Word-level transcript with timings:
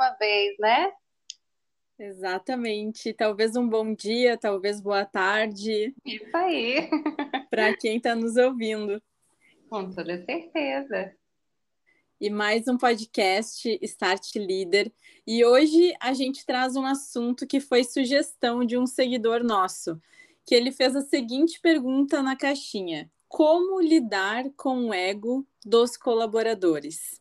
uma 0.00 0.12
vez, 0.14 0.56
né? 0.58 0.90
Exatamente. 1.98 3.12
Talvez 3.12 3.54
um 3.54 3.68
bom 3.68 3.94
dia, 3.94 4.38
talvez 4.38 4.80
boa 4.80 5.04
tarde. 5.04 5.94
Isso 6.06 6.34
aí. 6.34 6.88
Para 7.50 7.76
quem 7.76 7.98
está 7.98 8.16
nos 8.16 8.36
ouvindo. 8.36 9.02
Com 9.68 9.90
toda 9.90 10.24
certeza. 10.24 11.14
E 12.18 12.30
mais 12.30 12.66
um 12.66 12.78
podcast 12.78 13.78
Start 13.82 14.36
Leader. 14.36 14.90
E 15.26 15.44
hoje 15.44 15.94
a 16.00 16.14
gente 16.14 16.46
traz 16.46 16.76
um 16.76 16.86
assunto 16.86 17.46
que 17.46 17.60
foi 17.60 17.84
sugestão 17.84 18.64
de 18.64 18.78
um 18.78 18.86
seguidor 18.86 19.44
nosso, 19.44 20.00
que 20.46 20.54
ele 20.54 20.72
fez 20.72 20.96
a 20.96 21.02
seguinte 21.02 21.60
pergunta 21.60 22.22
na 22.22 22.34
caixinha: 22.34 23.10
Como 23.28 23.82
lidar 23.82 24.48
com 24.56 24.86
o 24.86 24.94
ego 24.94 25.46
dos 25.62 25.94
colaboradores? 25.98 27.20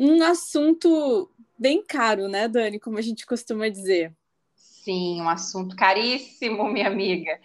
Um 0.00 0.22
assunto 0.22 1.28
bem 1.58 1.84
caro, 1.84 2.28
né, 2.28 2.46
Dani? 2.46 2.78
Como 2.78 2.98
a 2.98 3.02
gente 3.02 3.26
costuma 3.26 3.68
dizer. 3.68 4.14
Sim, 4.54 5.20
um 5.20 5.28
assunto 5.28 5.74
caríssimo, 5.74 6.68
minha 6.70 6.86
amiga. 6.86 7.38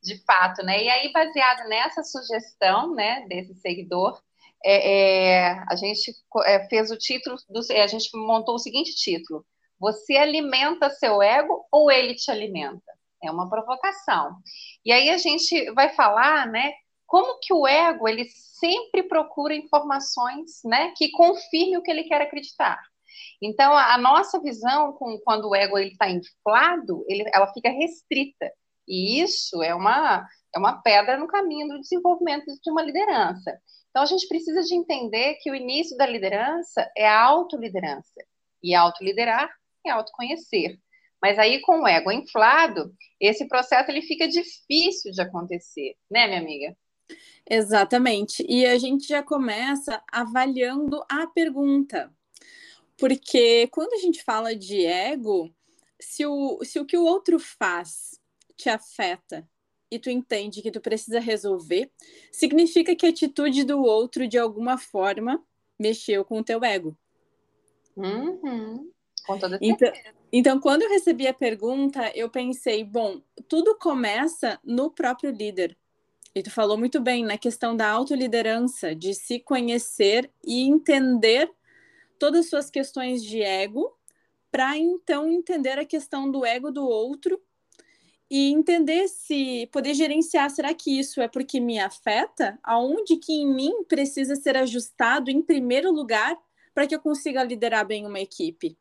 De 0.00 0.16
fato, 0.24 0.64
né? 0.64 0.84
E 0.84 0.88
aí, 0.88 1.12
baseado 1.12 1.68
nessa 1.68 2.04
sugestão, 2.04 2.94
né, 2.94 3.26
desse 3.28 3.54
seguidor, 3.56 4.22
é, 4.64 4.92
é, 4.92 5.64
a 5.68 5.74
gente 5.74 6.12
é, 6.44 6.68
fez 6.68 6.92
o 6.92 6.96
título, 6.96 7.36
do, 7.48 7.60
é, 7.72 7.82
a 7.82 7.86
gente 7.88 8.08
montou 8.14 8.54
o 8.54 8.58
seguinte 8.58 8.94
título: 8.94 9.44
Você 9.80 10.16
alimenta 10.16 10.88
seu 10.90 11.20
ego 11.20 11.66
ou 11.72 11.90
ele 11.90 12.14
te 12.14 12.30
alimenta? 12.30 12.92
É 13.20 13.30
uma 13.32 13.50
provocação. 13.50 14.36
E 14.84 14.92
aí 14.92 15.10
a 15.10 15.18
gente 15.18 15.72
vai 15.72 15.88
falar, 15.90 16.46
né? 16.46 16.72
Como 17.06 17.38
que 17.40 17.54
o 17.54 17.66
ego 17.66 18.08
ele 18.08 18.26
sempre 18.28 19.04
procura 19.04 19.54
informações, 19.54 20.60
né, 20.64 20.92
que 20.96 21.10
confirme 21.10 21.78
o 21.78 21.82
que 21.82 21.90
ele 21.90 22.04
quer 22.04 22.20
acreditar. 22.20 22.80
Então, 23.40 23.72
a, 23.72 23.96
nossa 23.98 24.40
visão, 24.40 24.92
com, 24.94 25.18
quando 25.24 25.48
o 25.48 25.54
ego 25.54 25.78
está 25.78 26.08
inflado, 26.10 27.04
ele, 27.08 27.24
ela 27.32 27.52
fica 27.52 27.70
restrita. 27.70 28.50
E 28.88 29.20
isso 29.20 29.62
é 29.62 29.74
uma, 29.74 30.26
é 30.54 30.58
uma 30.58 30.80
pedra 30.80 31.16
no 31.16 31.26
caminho 31.26 31.68
do 31.68 31.80
desenvolvimento 31.80 32.46
de 32.46 32.70
uma 32.70 32.82
liderança. 32.82 33.58
Então, 33.90 34.02
a 34.02 34.06
gente 34.06 34.28
precisa 34.28 34.62
de 34.62 34.74
entender 34.74 35.34
que 35.40 35.50
o 35.50 35.54
início 35.54 35.96
da 35.96 36.06
liderança 36.06 36.90
é 36.96 37.08
a 37.08 37.22
autoliderança. 37.22 38.24
E 38.62 38.74
autoliderar 38.74 39.50
é 39.84 39.90
autoconhecer. 39.90 40.78
Mas 41.22 41.38
aí, 41.38 41.60
com 41.62 41.82
o 41.82 41.88
ego 41.88 42.12
inflado, 42.12 42.92
esse 43.20 43.48
processo 43.48 43.90
ele 43.90 44.02
fica 44.02 44.28
difícil 44.28 45.12
de 45.12 45.20
acontecer, 45.20 45.94
né, 46.10 46.26
minha 46.26 46.40
amiga? 46.40 46.76
Exatamente. 47.48 48.44
E 48.48 48.66
a 48.66 48.76
gente 48.78 49.06
já 49.06 49.22
começa 49.22 50.02
avaliando 50.10 51.04
a 51.08 51.26
pergunta. 51.26 52.12
Porque 52.96 53.68
quando 53.68 53.92
a 53.92 53.98
gente 53.98 54.22
fala 54.22 54.54
de 54.56 54.84
ego, 54.84 55.54
se 56.00 56.26
o, 56.26 56.58
se 56.64 56.78
o 56.78 56.86
que 56.86 56.96
o 56.96 57.04
outro 57.04 57.38
faz 57.38 58.20
te 58.56 58.68
afeta 58.68 59.48
e 59.90 59.98
tu 59.98 60.10
entende 60.10 60.62
que 60.62 60.70
tu 60.70 60.80
precisa 60.80 61.20
resolver, 61.20 61.90
significa 62.32 62.96
que 62.96 63.06
a 63.06 63.10
atitude 63.10 63.64
do 63.64 63.80
outro, 63.82 64.26
de 64.26 64.38
alguma 64.38 64.78
forma, 64.78 65.42
mexeu 65.78 66.24
com 66.24 66.40
o 66.40 66.44
teu 66.44 66.64
ego. 66.64 66.96
Uhum. 67.96 68.90
Com 69.26 69.38
toda 69.38 69.58
então, 69.60 69.92
então, 70.32 70.60
quando 70.60 70.82
eu 70.82 70.88
recebi 70.88 71.26
a 71.26 71.34
pergunta, 71.34 72.10
eu 72.14 72.28
pensei, 72.28 72.84
bom, 72.84 73.22
tudo 73.48 73.76
começa 73.78 74.58
no 74.64 74.90
próprio 74.90 75.30
líder. 75.30 75.76
E 76.36 76.42
tu 76.42 76.50
falou 76.50 76.76
muito 76.76 77.00
bem 77.00 77.24
na 77.24 77.38
questão 77.38 77.74
da 77.74 77.88
autoliderança, 77.88 78.94
de 78.94 79.14
se 79.14 79.40
conhecer 79.40 80.30
e 80.44 80.68
entender 80.68 81.50
todas 82.18 82.40
as 82.40 82.50
suas 82.50 82.70
questões 82.70 83.24
de 83.24 83.40
ego, 83.40 83.96
para 84.50 84.76
então 84.76 85.32
entender 85.32 85.78
a 85.78 85.84
questão 85.86 86.30
do 86.30 86.44
ego 86.44 86.70
do 86.70 86.86
outro 86.86 87.40
e 88.30 88.52
entender 88.52 89.08
se 89.08 89.66
poder 89.72 89.94
gerenciar, 89.94 90.50
será 90.50 90.74
que 90.74 90.98
isso 90.98 91.22
é 91.22 91.28
porque 91.28 91.58
me 91.58 91.78
afeta? 91.78 92.58
Aonde 92.62 93.16
que 93.16 93.32
em 93.32 93.46
mim 93.46 93.84
precisa 93.84 94.36
ser 94.36 94.58
ajustado 94.58 95.30
em 95.30 95.40
primeiro 95.40 95.90
lugar 95.90 96.36
para 96.74 96.86
que 96.86 96.94
eu 96.94 97.00
consiga 97.00 97.42
liderar 97.42 97.86
bem 97.86 98.04
uma 98.04 98.20
equipe? 98.20 98.76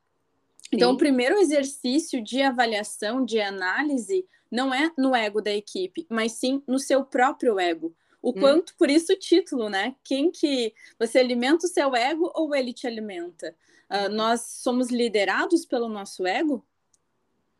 Então, 0.71 0.89
Sim. 0.89 0.95
o 0.95 0.97
primeiro 0.97 1.37
exercício 1.37 2.23
de 2.23 2.41
avaliação, 2.41 3.23
de 3.23 3.39
análise, 3.39 4.25
não 4.51 4.73
é 4.73 4.91
no 4.97 5.15
ego 5.15 5.41
da 5.41 5.51
equipe, 5.51 6.05
mas 6.09 6.33
sim 6.33 6.63
no 6.67 6.79
seu 6.79 7.03
próprio 7.03 7.59
ego. 7.59 7.95
O 8.21 8.29
hum. 8.29 8.33
quanto, 8.33 8.75
por 8.75 8.89
isso 8.89 9.13
o 9.13 9.19
título, 9.19 9.69
né? 9.69 9.95
Quem 10.03 10.31
que 10.31 10.73
você 10.99 11.19
alimenta 11.19 11.67
o 11.67 11.69
seu 11.69 11.95
ego 11.95 12.31
ou 12.33 12.55
ele 12.55 12.73
te 12.73 12.87
alimenta? 12.87 13.55
Uh, 13.89 14.09
nós 14.09 14.41
somos 14.41 14.89
liderados 14.89 15.65
pelo 15.65 15.87
nosso 15.87 16.25
ego? 16.25 16.65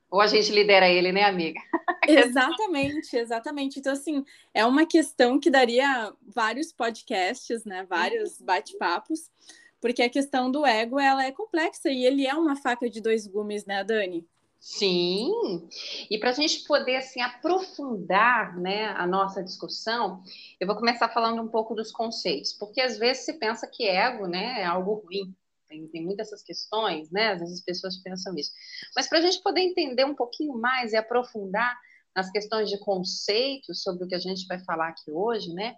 Ou 0.10 0.22
a 0.22 0.28
gente 0.28 0.52
lidera 0.52 0.90
ele, 0.90 1.12
né, 1.12 1.24
amiga? 1.24 1.60
exatamente, 2.08 3.16
exatamente. 3.16 3.80
Então, 3.80 3.94
assim, 3.94 4.24
é 4.54 4.66
uma 4.66 4.86
questão 4.86 5.40
que 5.40 5.50
daria 5.50 6.12
vários 6.26 6.72
podcasts, 6.72 7.66
né? 7.66 7.86
Vários 7.88 8.40
uhum. 8.40 8.46
bate-papos, 8.46 9.30
porque 9.82 10.02
a 10.02 10.10
questão 10.10 10.52
do 10.52 10.66
ego, 10.66 11.00
ela 11.00 11.26
é 11.26 11.32
complexa 11.32 11.90
e 11.90 12.06
ele 12.06 12.26
é 12.26 12.34
uma 12.34 12.56
faca 12.56 12.90
de 12.90 13.02
dois 13.02 13.28
gumes, 13.28 13.66
né, 13.66 13.84
Dani? 13.84 14.28
Sim, 14.60 15.32
e 16.10 16.18
para 16.18 16.32
a 16.32 16.34
gente 16.34 16.64
poder 16.64 16.96
assim 16.96 17.22
aprofundar 17.22 18.58
né, 18.58 18.88
a 18.98 19.06
nossa 19.06 19.44
discussão, 19.44 20.24
eu 20.60 20.66
vou 20.66 20.76
começar 20.76 21.08
falando 21.10 21.40
um 21.40 21.48
pouco 21.48 21.76
dos 21.76 21.92
conceitos, 21.92 22.52
porque 22.52 22.82
às 22.82 22.98
vezes 22.98 23.26
se 23.26 23.34
pensa 23.34 23.68
que 23.68 23.88
ego 23.88 24.26
né, 24.26 24.62
é 24.62 24.66
algo 24.66 25.04
ruim, 25.06 25.36
tem, 25.68 25.88
tem 25.88 26.04
muitas 26.04 26.28
essas 26.28 26.44
questões, 26.44 27.12
né? 27.12 27.34
Às 27.34 27.40
vezes 27.40 27.60
as 27.60 27.64
pessoas 27.64 27.98
pensam 27.98 28.36
isso. 28.36 28.52
Mas 28.96 29.08
para 29.08 29.20
a 29.20 29.22
gente 29.22 29.42
poder 29.42 29.62
entender 29.62 30.06
um 30.06 30.16
pouquinho 30.16 30.58
mais 30.58 30.94
e 30.94 30.98
aprofundar 30.98 31.78
nas 32.16 32.32
questões 32.32 32.70
de 32.70 32.80
conceitos 32.80 33.84
sobre 33.84 34.06
o 34.06 34.08
que 34.08 34.16
a 34.16 34.20
gente 34.20 34.48
vai 34.48 34.60
falar 34.64 34.90
aqui 34.90 35.12
hoje, 35.12 35.54
né? 35.54 35.76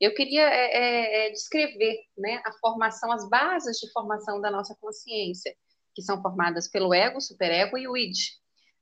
Eu 0.00 0.14
queria 0.14 0.48
é, 0.48 1.26
é, 1.26 1.26
é 1.26 1.30
descrever 1.30 1.98
né, 2.16 2.40
a 2.44 2.52
formação, 2.52 3.12
as 3.12 3.28
bases 3.28 3.78
de 3.78 3.92
formação 3.92 4.40
da 4.40 4.50
nossa 4.50 4.74
consciência 4.80 5.54
que 5.94 6.02
são 6.02 6.22
formadas 6.22 6.68
pelo 6.68 6.94
ego, 6.94 7.20
superego 7.20 7.76
e 7.76 7.86
o 7.86 7.96
id. 7.96 8.16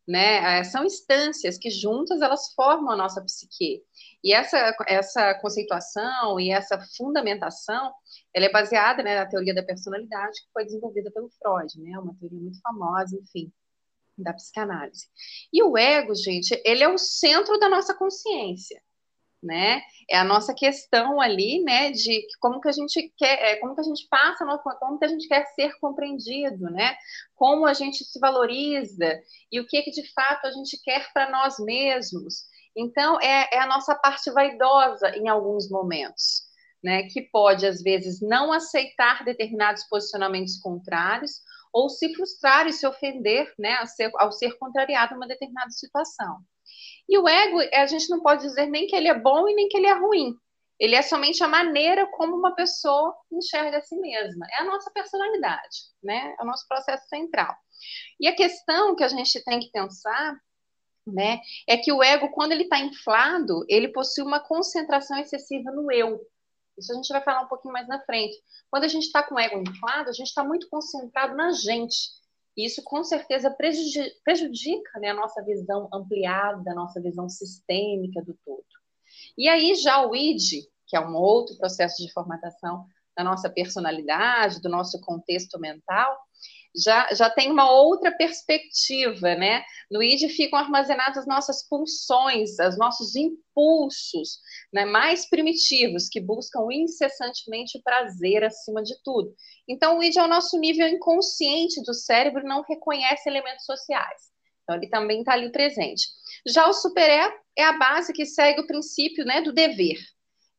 Né? 0.06 0.60
É, 0.60 0.64
são 0.64 0.84
instâncias 0.84 1.58
que 1.58 1.70
juntas 1.70 2.22
elas 2.22 2.52
formam 2.54 2.92
a 2.92 2.96
nossa 2.96 3.22
psique. 3.22 3.82
E 4.22 4.32
essa, 4.32 4.74
essa 4.86 5.34
conceituação 5.34 6.40
e 6.40 6.50
essa 6.50 6.78
fundamentação, 6.96 7.92
ela 8.32 8.46
é 8.46 8.52
baseada 8.52 9.02
né, 9.02 9.18
na 9.18 9.26
teoria 9.26 9.54
da 9.54 9.62
personalidade 9.62 10.40
que 10.40 10.52
foi 10.52 10.64
desenvolvida 10.64 11.10
pelo 11.10 11.28
Freud, 11.30 11.78
né? 11.80 11.98
Uma 11.98 12.14
teoria 12.14 12.38
muito 12.38 12.58
famosa, 12.62 13.16
enfim, 13.16 13.52
da 14.16 14.32
psicanálise. 14.32 15.06
E 15.52 15.62
o 15.62 15.76
ego, 15.76 16.14
gente, 16.14 16.58
ele 16.64 16.82
é 16.82 16.88
o 16.88 16.96
centro 16.96 17.58
da 17.58 17.68
nossa 17.68 17.94
consciência 17.94 18.80
né? 19.42 19.82
É 20.10 20.18
a 20.18 20.24
nossa 20.24 20.54
questão 20.54 21.20
ali, 21.20 21.62
né, 21.62 21.90
de 21.92 22.26
como 22.40 22.60
que 22.60 22.68
a 22.68 22.72
gente 22.72 23.12
quer, 23.16 23.38
é, 23.40 23.56
como 23.56 23.74
que 23.74 23.80
a 23.80 23.84
gente 23.84 24.06
passa, 24.08 24.44
como 24.80 24.98
que 24.98 25.04
a 25.04 25.08
gente 25.08 25.28
quer 25.28 25.44
ser 25.54 25.78
compreendido, 25.80 26.64
né? 26.70 26.96
Como 27.36 27.66
a 27.66 27.74
gente 27.74 28.04
se 28.04 28.18
valoriza 28.18 29.20
e 29.50 29.60
o 29.60 29.66
que 29.66 29.82
que 29.82 29.90
de 29.90 30.12
fato 30.12 30.46
a 30.46 30.50
gente 30.50 30.80
quer 30.82 31.12
para 31.12 31.30
nós 31.30 31.58
mesmos. 31.58 32.44
Então 32.76 33.20
é, 33.20 33.48
é 33.52 33.58
a 33.60 33.66
nossa 33.66 33.94
parte 33.94 34.30
vaidosa 34.30 35.10
em 35.16 35.28
alguns 35.28 35.70
momentos, 35.70 36.42
né? 36.82 37.04
Que 37.04 37.22
pode 37.22 37.66
às 37.66 37.82
vezes 37.82 38.20
não 38.20 38.52
aceitar 38.52 39.24
determinados 39.24 39.84
posicionamentos 39.84 40.58
contrários 40.58 41.42
ou 41.72 41.88
se 41.88 42.14
frustrar 42.14 42.66
e 42.66 42.72
se 42.72 42.86
ofender, 42.86 43.52
né, 43.58 43.74
ao 43.74 43.86
ser, 43.86 44.10
ao 44.16 44.32
ser 44.32 44.56
contrariado 44.58 45.12
em 45.12 45.16
uma 45.16 45.28
determinada 45.28 45.70
situação. 45.70 46.38
E 47.08 47.18
o 47.18 47.28
ego, 47.28 47.58
a 47.72 47.86
gente 47.86 48.08
não 48.10 48.20
pode 48.20 48.42
dizer 48.42 48.66
nem 48.66 48.86
que 48.86 48.94
ele 48.94 49.08
é 49.08 49.18
bom 49.18 49.48
e 49.48 49.54
nem 49.54 49.68
que 49.68 49.76
ele 49.76 49.86
é 49.86 49.94
ruim. 49.94 50.36
Ele 50.78 50.94
é 50.94 51.02
somente 51.02 51.42
a 51.42 51.48
maneira 51.48 52.06
como 52.06 52.36
uma 52.36 52.54
pessoa 52.54 53.16
enxerga 53.32 53.78
a 53.78 53.82
si 53.82 53.96
mesma. 53.96 54.46
É 54.52 54.62
a 54.62 54.64
nossa 54.64 54.90
personalidade, 54.92 55.78
né? 56.02 56.36
É 56.38 56.42
o 56.42 56.46
nosso 56.46 56.66
processo 56.68 57.08
central. 57.08 57.54
E 58.20 58.28
a 58.28 58.34
questão 58.34 58.94
que 58.94 59.02
a 59.02 59.08
gente 59.08 59.42
tem 59.42 59.58
que 59.58 59.70
pensar, 59.70 60.36
né, 61.06 61.40
é 61.66 61.76
que 61.76 61.92
o 61.92 62.02
ego, 62.02 62.28
quando 62.30 62.52
ele 62.52 62.64
está 62.64 62.78
inflado, 62.78 63.64
ele 63.68 63.88
possui 63.88 64.22
uma 64.22 64.40
concentração 64.40 65.18
excessiva 65.18 65.70
no 65.72 65.90
eu. 65.90 66.20
Isso 66.76 66.92
a 66.92 66.94
gente 66.94 67.08
vai 67.08 67.22
falar 67.22 67.42
um 67.42 67.48
pouquinho 67.48 67.72
mais 67.72 67.88
na 67.88 68.00
frente. 68.04 68.36
Quando 68.70 68.84
a 68.84 68.88
gente 68.88 69.04
está 69.04 69.22
com 69.22 69.34
o 69.34 69.38
ego 69.38 69.58
inflado, 69.58 70.10
a 70.10 70.12
gente 70.12 70.28
está 70.28 70.44
muito 70.44 70.68
concentrado 70.68 71.34
na 71.34 71.50
gente. 71.52 71.96
Isso 72.58 72.82
com 72.82 73.04
certeza 73.04 73.48
prejudica, 73.52 74.10
prejudica 74.24 74.98
né, 74.98 75.10
a 75.10 75.14
nossa 75.14 75.40
visão 75.44 75.88
ampliada, 75.92 76.72
a 76.72 76.74
nossa 76.74 77.00
visão 77.00 77.28
sistêmica 77.28 78.20
do 78.20 78.36
todo. 78.44 78.64
E 79.36 79.48
aí 79.48 79.76
já 79.76 80.04
o 80.04 80.14
ID, 80.14 80.66
que 80.84 80.96
é 80.96 81.00
um 81.00 81.14
outro 81.14 81.56
processo 81.56 82.04
de 82.04 82.12
formatação 82.12 82.84
da 83.16 83.22
nossa 83.22 83.48
personalidade, 83.48 84.60
do 84.60 84.68
nosso 84.68 85.00
contexto 85.00 85.58
mental, 85.60 86.18
já, 86.76 87.12
já 87.14 87.30
tem 87.30 87.50
uma 87.50 87.70
outra 87.70 88.12
perspectiva, 88.12 89.34
né? 89.34 89.64
No 89.90 90.02
id 90.02 90.28
ficam 90.30 90.58
armazenadas 90.58 91.18
as 91.18 91.26
nossas 91.26 91.66
pulsões, 91.66 92.58
os 92.58 92.78
nossos 92.78 93.16
impulsos 93.16 94.38
né, 94.72 94.84
mais 94.84 95.28
primitivos, 95.28 96.08
que 96.08 96.20
buscam 96.20 96.66
incessantemente 96.70 97.78
o 97.78 97.82
prazer 97.82 98.44
acima 98.44 98.82
de 98.82 98.94
tudo. 99.02 99.34
Então, 99.66 99.98
o 99.98 100.02
id 100.02 100.16
é 100.16 100.22
o 100.22 100.28
nosso 100.28 100.58
nível 100.58 100.86
inconsciente 100.86 101.82
do 101.82 101.94
cérebro, 101.94 102.46
não 102.46 102.62
reconhece 102.62 103.28
elementos 103.28 103.64
sociais. 103.64 104.28
Então, 104.62 104.76
ele 104.76 104.88
também 104.88 105.20
está 105.20 105.32
ali 105.32 105.50
presente. 105.50 106.06
Já 106.46 106.68
o 106.68 106.74
superego 106.74 107.34
é 107.56 107.64
a 107.64 107.78
base 107.78 108.12
que 108.12 108.26
segue 108.26 108.60
o 108.60 108.66
princípio 108.66 109.24
né, 109.24 109.40
do 109.40 109.52
dever. 109.52 109.98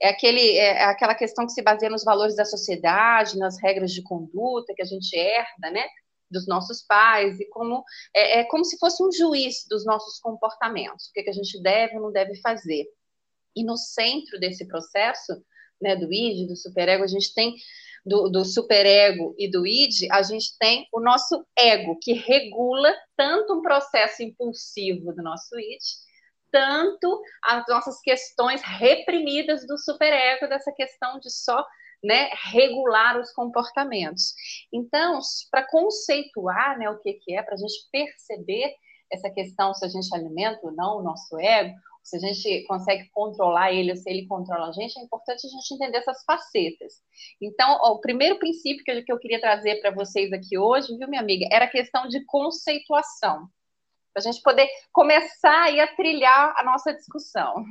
É, 0.01 0.09
aquele, 0.09 0.57
é 0.57 0.85
aquela 0.85 1.13
questão 1.13 1.45
que 1.45 1.51
se 1.51 1.61
baseia 1.61 1.91
nos 1.91 2.05
valores 2.05 2.35
da 2.35 2.45
sociedade, 2.45 3.37
nas 3.37 3.61
regras 3.61 3.91
de 3.91 4.01
conduta 4.01 4.73
que 4.73 4.81
a 4.81 4.85
gente 4.85 5.13
herda, 5.15 5.69
né? 5.71 5.85
Dos 6.29 6.47
nossos 6.47 6.81
pais 6.83 7.39
e 7.39 7.45
como 7.49 7.83
é, 8.15 8.39
é, 8.39 8.43
como 8.45 8.63
se 8.63 8.77
fosse 8.77 9.03
um 9.03 9.11
juiz 9.11 9.65
dos 9.69 9.85
nossos 9.85 10.19
comportamentos, 10.19 11.07
o 11.07 11.13
que, 11.13 11.23
que 11.23 11.29
a 11.29 11.33
gente 11.33 11.61
deve 11.61 11.95
ou 11.95 12.03
não 12.03 12.11
deve 12.11 12.39
fazer. 12.41 12.85
E 13.55 13.63
no 13.63 13.77
centro 13.77 14.39
desse 14.39 14.67
processo, 14.67 15.33
né, 15.81 15.95
do 15.95 16.11
id, 16.13 16.47
do 16.47 16.55
superego, 16.55 17.03
a 17.03 17.07
gente 17.07 17.33
tem 17.33 17.55
do, 18.05 18.29
do 18.29 18.45
superego 18.45 19.35
e 19.37 19.49
do 19.49 19.65
id, 19.65 20.07
a 20.11 20.21
gente 20.23 20.57
tem 20.57 20.87
o 20.93 20.99
nosso 20.99 21.45
ego 21.57 21.97
que 22.01 22.13
regula 22.13 22.93
tanto 23.15 23.53
um 23.53 23.61
processo 23.61 24.23
impulsivo 24.23 25.13
do 25.13 25.21
nosso 25.21 25.59
id, 25.59 25.83
tanto 26.51 27.21
as 27.43 27.65
nossas 27.67 28.01
questões 28.01 28.61
reprimidas 28.61 29.65
do 29.67 29.77
superego, 29.77 30.47
dessa 30.47 30.71
questão 30.71 31.19
de 31.19 31.29
só 31.29 31.65
né, 32.03 32.29
regular 32.51 33.19
os 33.19 33.31
comportamentos. 33.31 34.33
Então, 34.71 35.19
para 35.51 35.67
conceituar 35.67 36.77
né, 36.77 36.89
o 36.89 36.99
que, 36.99 37.13
que 37.13 37.35
é, 37.35 37.41
para 37.41 37.55
a 37.55 37.57
gente 37.57 37.87
perceber 37.91 38.73
essa 39.11 39.29
questão 39.29 39.73
se 39.73 39.85
a 39.85 39.89
gente 39.89 40.13
alimenta 40.13 40.59
ou 40.63 40.71
não 40.71 40.99
o 40.99 41.03
nosso 41.03 41.37
ego, 41.39 41.75
se 42.03 42.15
a 42.15 42.19
gente 42.19 42.63
consegue 42.63 43.09
controlar 43.11 43.71
ele 43.71 43.91
ou 43.91 43.97
se 43.97 44.09
ele 44.09 44.25
controla 44.25 44.69
a 44.69 44.71
gente, 44.71 44.97
é 44.97 45.03
importante 45.03 45.45
a 45.45 45.49
gente 45.49 45.73
entender 45.73 45.97
essas 45.97 46.23
facetas. 46.23 46.93
Então, 47.41 47.77
ó, 47.81 47.93
o 47.93 48.01
primeiro 48.01 48.39
princípio 48.39 48.83
que 48.83 48.91
eu, 48.91 49.03
que 49.03 49.11
eu 49.11 49.19
queria 49.19 49.41
trazer 49.41 49.79
para 49.81 49.91
vocês 49.91 50.31
aqui 50.31 50.57
hoje, 50.57 50.95
viu, 50.97 51.07
minha 51.07 51.21
amiga, 51.21 51.47
era 51.51 51.65
a 51.65 51.69
questão 51.69 52.07
de 52.07 52.23
conceituação 52.25 53.47
para 54.13 54.21
a 54.21 54.31
gente 54.31 54.41
poder 54.41 54.67
começar 54.91 55.63
aí 55.63 55.79
a 55.79 55.87
trilhar 55.95 56.53
a 56.57 56.63
nossa 56.63 56.93
discussão. 56.93 57.65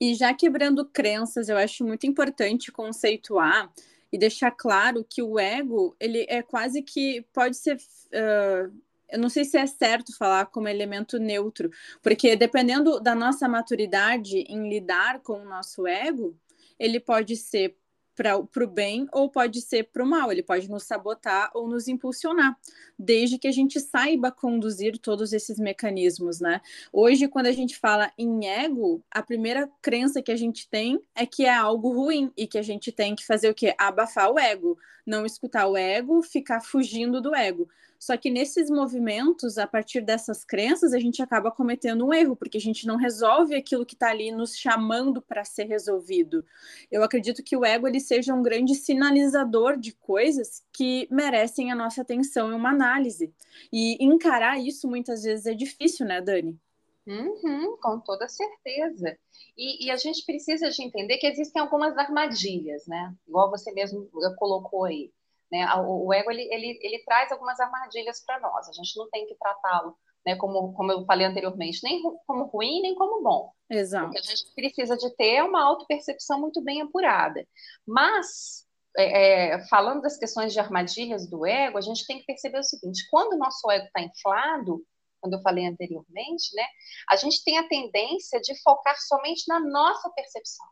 E 0.00 0.14
já 0.14 0.32
quebrando 0.32 0.84
crenças, 0.84 1.48
eu 1.48 1.56
acho 1.56 1.84
muito 1.84 2.06
importante 2.06 2.72
conceituar 2.72 3.70
e 4.12 4.18
deixar 4.18 4.50
claro 4.50 5.04
que 5.08 5.22
o 5.22 5.38
ego, 5.38 5.94
ele 6.00 6.26
é 6.28 6.42
quase 6.42 6.82
que 6.82 7.22
pode 7.32 7.56
ser. 7.56 7.76
Uh, 7.76 8.72
eu 9.08 9.18
não 9.18 9.28
sei 9.28 9.44
se 9.44 9.58
é 9.58 9.66
certo 9.66 10.16
falar 10.16 10.46
como 10.46 10.68
elemento 10.68 11.18
neutro, 11.18 11.70
porque 12.00 12.36
dependendo 12.36 13.00
da 13.00 13.14
nossa 13.14 13.48
maturidade 13.48 14.38
em 14.48 14.68
lidar 14.68 15.20
com 15.20 15.34
o 15.34 15.44
nosso 15.44 15.86
ego, 15.86 16.36
ele 16.78 17.00
pode 17.00 17.36
ser 17.36 17.76
para 18.20 18.64
o 18.64 18.66
bem 18.66 19.08
ou 19.12 19.30
pode 19.30 19.62
ser 19.62 19.84
para 19.84 20.04
o 20.04 20.06
mal, 20.06 20.30
ele 20.30 20.42
pode 20.42 20.68
nos 20.68 20.82
sabotar 20.82 21.50
ou 21.54 21.66
nos 21.66 21.88
impulsionar, 21.88 22.54
desde 22.98 23.38
que 23.38 23.48
a 23.48 23.50
gente 23.50 23.80
saiba 23.80 24.30
conduzir 24.30 24.98
todos 24.98 25.32
esses 25.32 25.58
mecanismos, 25.58 26.38
né? 26.38 26.60
Hoje, 26.92 27.28
quando 27.28 27.46
a 27.46 27.52
gente 27.52 27.78
fala 27.78 28.12
em 28.18 28.46
ego, 28.46 29.02
a 29.10 29.22
primeira 29.22 29.70
crença 29.80 30.20
que 30.20 30.30
a 30.30 30.36
gente 30.36 30.68
tem 30.68 31.00
é 31.14 31.24
que 31.24 31.46
é 31.46 31.54
algo 31.54 31.94
ruim 31.94 32.30
e 32.36 32.46
que 32.46 32.58
a 32.58 32.62
gente 32.62 32.92
tem 32.92 33.16
que 33.16 33.24
fazer 33.24 33.48
o 33.48 33.54
quê? 33.54 33.74
Abafar 33.78 34.30
o 34.30 34.38
ego, 34.38 34.76
não 35.06 35.24
escutar 35.24 35.66
o 35.66 35.74
ego, 35.74 36.20
ficar 36.20 36.60
fugindo 36.60 37.22
do 37.22 37.34
ego. 37.34 37.70
Só 38.00 38.16
que 38.16 38.30
nesses 38.30 38.70
movimentos, 38.70 39.58
a 39.58 39.66
partir 39.66 40.00
dessas 40.00 40.42
crenças, 40.42 40.94
a 40.94 40.98
gente 40.98 41.22
acaba 41.22 41.50
cometendo 41.50 42.06
um 42.06 42.14
erro, 42.14 42.34
porque 42.34 42.56
a 42.56 42.60
gente 42.60 42.86
não 42.86 42.96
resolve 42.96 43.54
aquilo 43.54 43.84
que 43.84 43.92
está 43.92 44.08
ali 44.08 44.32
nos 44.32 44.56
chamando 44.56 45.20
para 45.20 45.44
ser 45.44 45.64
resolvido. 45.64 46.42
Eu 46.90 47.04
acredito 47.04 47.42
que 47.42 47.54
o 47.54 47.62
ego 47.62 47.86
ele 47.86 48.00
seja 48.00 48.32
um 48.32 48.42
grande 48.42 48.74
sinalizador 48.74 49.76
de 49.76 49.92
coisas 49.92 50.64
que 50.72 51.06
merecem 51.10 51.70
a 51.70 51.74
nossa 51.74 52.00
atenção 52.00 52.50
e 52.50 52.54
uma 52.54 52.70
análise. 52.70 53.34
E 53.70 54.02
encarar 54.02 54.58
isso 54.58 54.88
muitas 54.88 55.22
vezes 55.22 55.44
é 55.44 55.52
difícil, 55.52 56.06
né, 56.06 56.22
Dani? 56.22 56.58
Uhum, 57.06 57.76
com 57.82 58.00
toda 58.00 58.26
certeza. 58.28 59.18
E, 59.58 59.86
e, 59.86 59.90
a 59.90 59.96
gente 59.98 60.24
precisa 60.24 60.70
de 60.70 60.82
entender 60.82 61.18
que 61.18 61.26
existem 61.26 61.60
algumas 61.60 61.98
armadilhas, 61.98 62.86
né? 62.86 63.14
Igual 63.28 63.50
você 63.50 63.70
mesmo 63.72 64.08
colocou 64.38 64.84
aí. 64.84 65.12
Né? 65.50 65.66
O, 65.76 66.06
o 66.06 66.14
ego 66.14 66.30
ele, 66.30 66.42
ele, 66.52 66.78
ele 66.80 67.04
traz 67.04 67.32
algumas 67.32 67.58
armadilhas 67.58 68.24
para 68.24 68.40
nós. 68.40 68.68
A 68.68 68.72
gente 68.72 68.96
não 68.96 69.08
tem 69.10 69.26
que 69.26 69.34
tratá-lo, 69.34 69.96
né, 70.24 70.36
como, 70.36 70.72
como 70.74 70.92
eu 70.92 71.04
falei 71.04 71.26
anteriormente, 71.26 71.80
nem 71.82 72.02
como 72.26 72.44
ruim 72.44 72.82
nem 72.82 72.94
como 72.94 73.22
bom. 73.22 73.52
Exato. 73.68 74.08
O 74.08 74.10
que 74.12 74.18
a 74.18 74.22
gente 74.22 74.54
precisa 74.54 74.96
de 74.96 75.10
ter 75.16 75.36
é 75.36 75.42
uma 75.42 75.62
autopercepção 75.62 76.40
muito 76.40 76.62
bem 76.62 76.82
apurada. 76.82 77.46
Mas 77.86 78.66
é, 78.96 79.54
é, 79.54 79.68
falando 79.68 80.02
das 80.02 80.16
questões 80.16 80.52
de 80.52 80.60
armadilhas 80.60 81.28
do 81.28 81.46
ego, 81.46 81.78
a 81.78 81.80
gente 81.80 82.06
tem 82.06 82.18
que 82.18 82.26
perceber 82.26 82.58
o 82.58 82.64
seguinte: 82.64 83.06
quando 83.10 83.32
o 83.32 83.38
nosso 83.38 83.70
ego 83.70 83.86
está 83.86 84.00
inflado, 84.00 84.84
quando 85.20 85.34
eu 85.34 85.42
falei 85.42 85.66
anteriormente, 85.66 86.54
né, 86.54 86.66
a 87.08 87.16
gente 87.16 87.42
tem 87.44 87.58
a 87.58 87.68
tendência 87.68 88.40
de 88.40 88.60
focar 88.62 88.96
somente 89.00 89.44
na 89.48 89.60
nossa 89.60 90.10
percepção, 90.10 90.66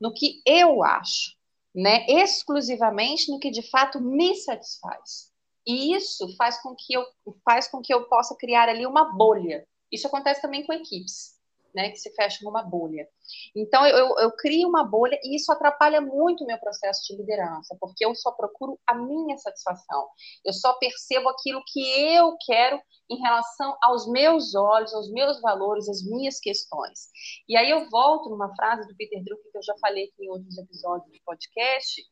no 0.00 0.12
que 0.12 0.42
eu 0.46 0.82
acho 0.82 1.35
né, 1.76 2.06
exclusivamente 2.08 3.30
no 3.30 3.38
que 3.38 3.50
de 3.50 3.62
fato 3.68 4.00
me 4.00 4.34
satisfaz. 4.34 5.30
E 5.66 5.94
isso 5.94 6.34
faz 6.36 6.60
com 6.62 6.74
que 6.74 6.94
eu 6.94 7.04
faz 7.44 7.68
com 7.68 7.82
que 7.82 7.92
eu 7.92 8.08
possa 8.08 8.34
criar 8.36 8.68
ali 8.68 8.86
uma 8.86 9.12
bolha. 9.14 9.66
Isso 9.92 10.06
acontece 10.06 10.40
também 10.40 10.64
com 10.64 10.72
equipes 10.72 11.35
né, 11.76 11.90
que 11.90 11.98
se 11.98 12.10
fecha 12.14 12.38
numa 12.42 12.62
bolha. 12.62 13.06
Então, 13.54 13.86
eu, 13.86 14.18
eu 14.18 14.32
crio 14.32 14.66
uma 14.66 14.82
bolha 14.82 15.20
e 15.22 15.36
isso 15.36 15.52
atrapalha 15.52 16.00
muito 16.00 16.42
o 16.42 16.46
meu 16.46 16.58
processo 16.58 17.02
de 17.06 17.18
liderança, 17.18 17.76
porque 17.78 18.02
eu 18.02 18.14
só 18.14 18.32
procuro 18.32 18.80
a 18.86 18.94
minha 18.94 19.36
satisfação, 19.36 20.08
eu 20.42 20.54
só 20.54 20.72
percebo 20.78 21.28
aquilo 21.28 21.62
que 21.70 21.80
eu 22.14 22.34
quero 22.46 22.80
em 23.10 23.20
relação 23.20 23.76
aos 23.82 24.10
meus 24.10 24.54
olhos, 24.54 24.94
aos 24.94 25.12
meus 25.12 25.38
valores, 25.42 25.86
às 25.86 26.02
minhas 26.02 26.40
questões. 26.40 27.10
E 27.46 27.54
aí 27.58 27.68
eu 27.68 27.90
volto 27.90 28.30
numa 28.30 28.54
frase 28.56 28.88
do 28.88 28.96
Peter 28.96 29.22
Drucker 29.22 29.52
que 29.52 29.58
eu 29.58 29.62
já 29.62 29.74
falei 29.78 30.04
aqui 30.04 30.24
em 30.24 30.30
outros 30.30 30.56
episódios 30.56 31.12
do 31.12 31.24
podcast, 31.26 32.02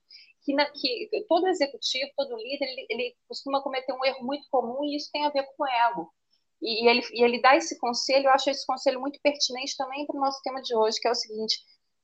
que, 0.42 0.52
na, 0.52 0.70
que 0.70 1.08
todo 1.26 1.48
executivo, 1.48 2.10
todo 2.14 2.36
líder, 2.36 2.66
ele, 2.66 2.86
ele 2.90 3.16
costuma 3.26 3.62
cometer 3.62 3.94
um 3.94 4.04
erro 4.04 4.26
muito 4.26 4.46
comum 4.50 4.84
e 4.84 4.96
isso 4.96 5.08
tem 5.10 5.24
a 5.24 5.30
ver 5.30 5.44
com 5.56 5.64
o 5.64 5.66
ego 5.66 6.12
e, 6.64 6.88
ele, 6.88 7.02
e 7.12 7.22
ele 7.22 7.40
dá 7.40 7.56
esse 7.56 7.78
conselho, 7.78 8.26
eu 8.26 8.32
acho 8.32 8.48
esse 8.48 8.66
conselho 8.66 9.00
muito 9.00 9.20
pertinente 9.22 9.76
também 9.76 10.06
para 10.06 10.16
o 10.16 10.20
nosso 10.20 10.40
tema 10.42 10.62
de 10.62 10.74
hoje, 10.74 10.98
que 11.00 11.06
é 11.06 11.10
o 11.10 11.14
seguinte: 11.14 11.60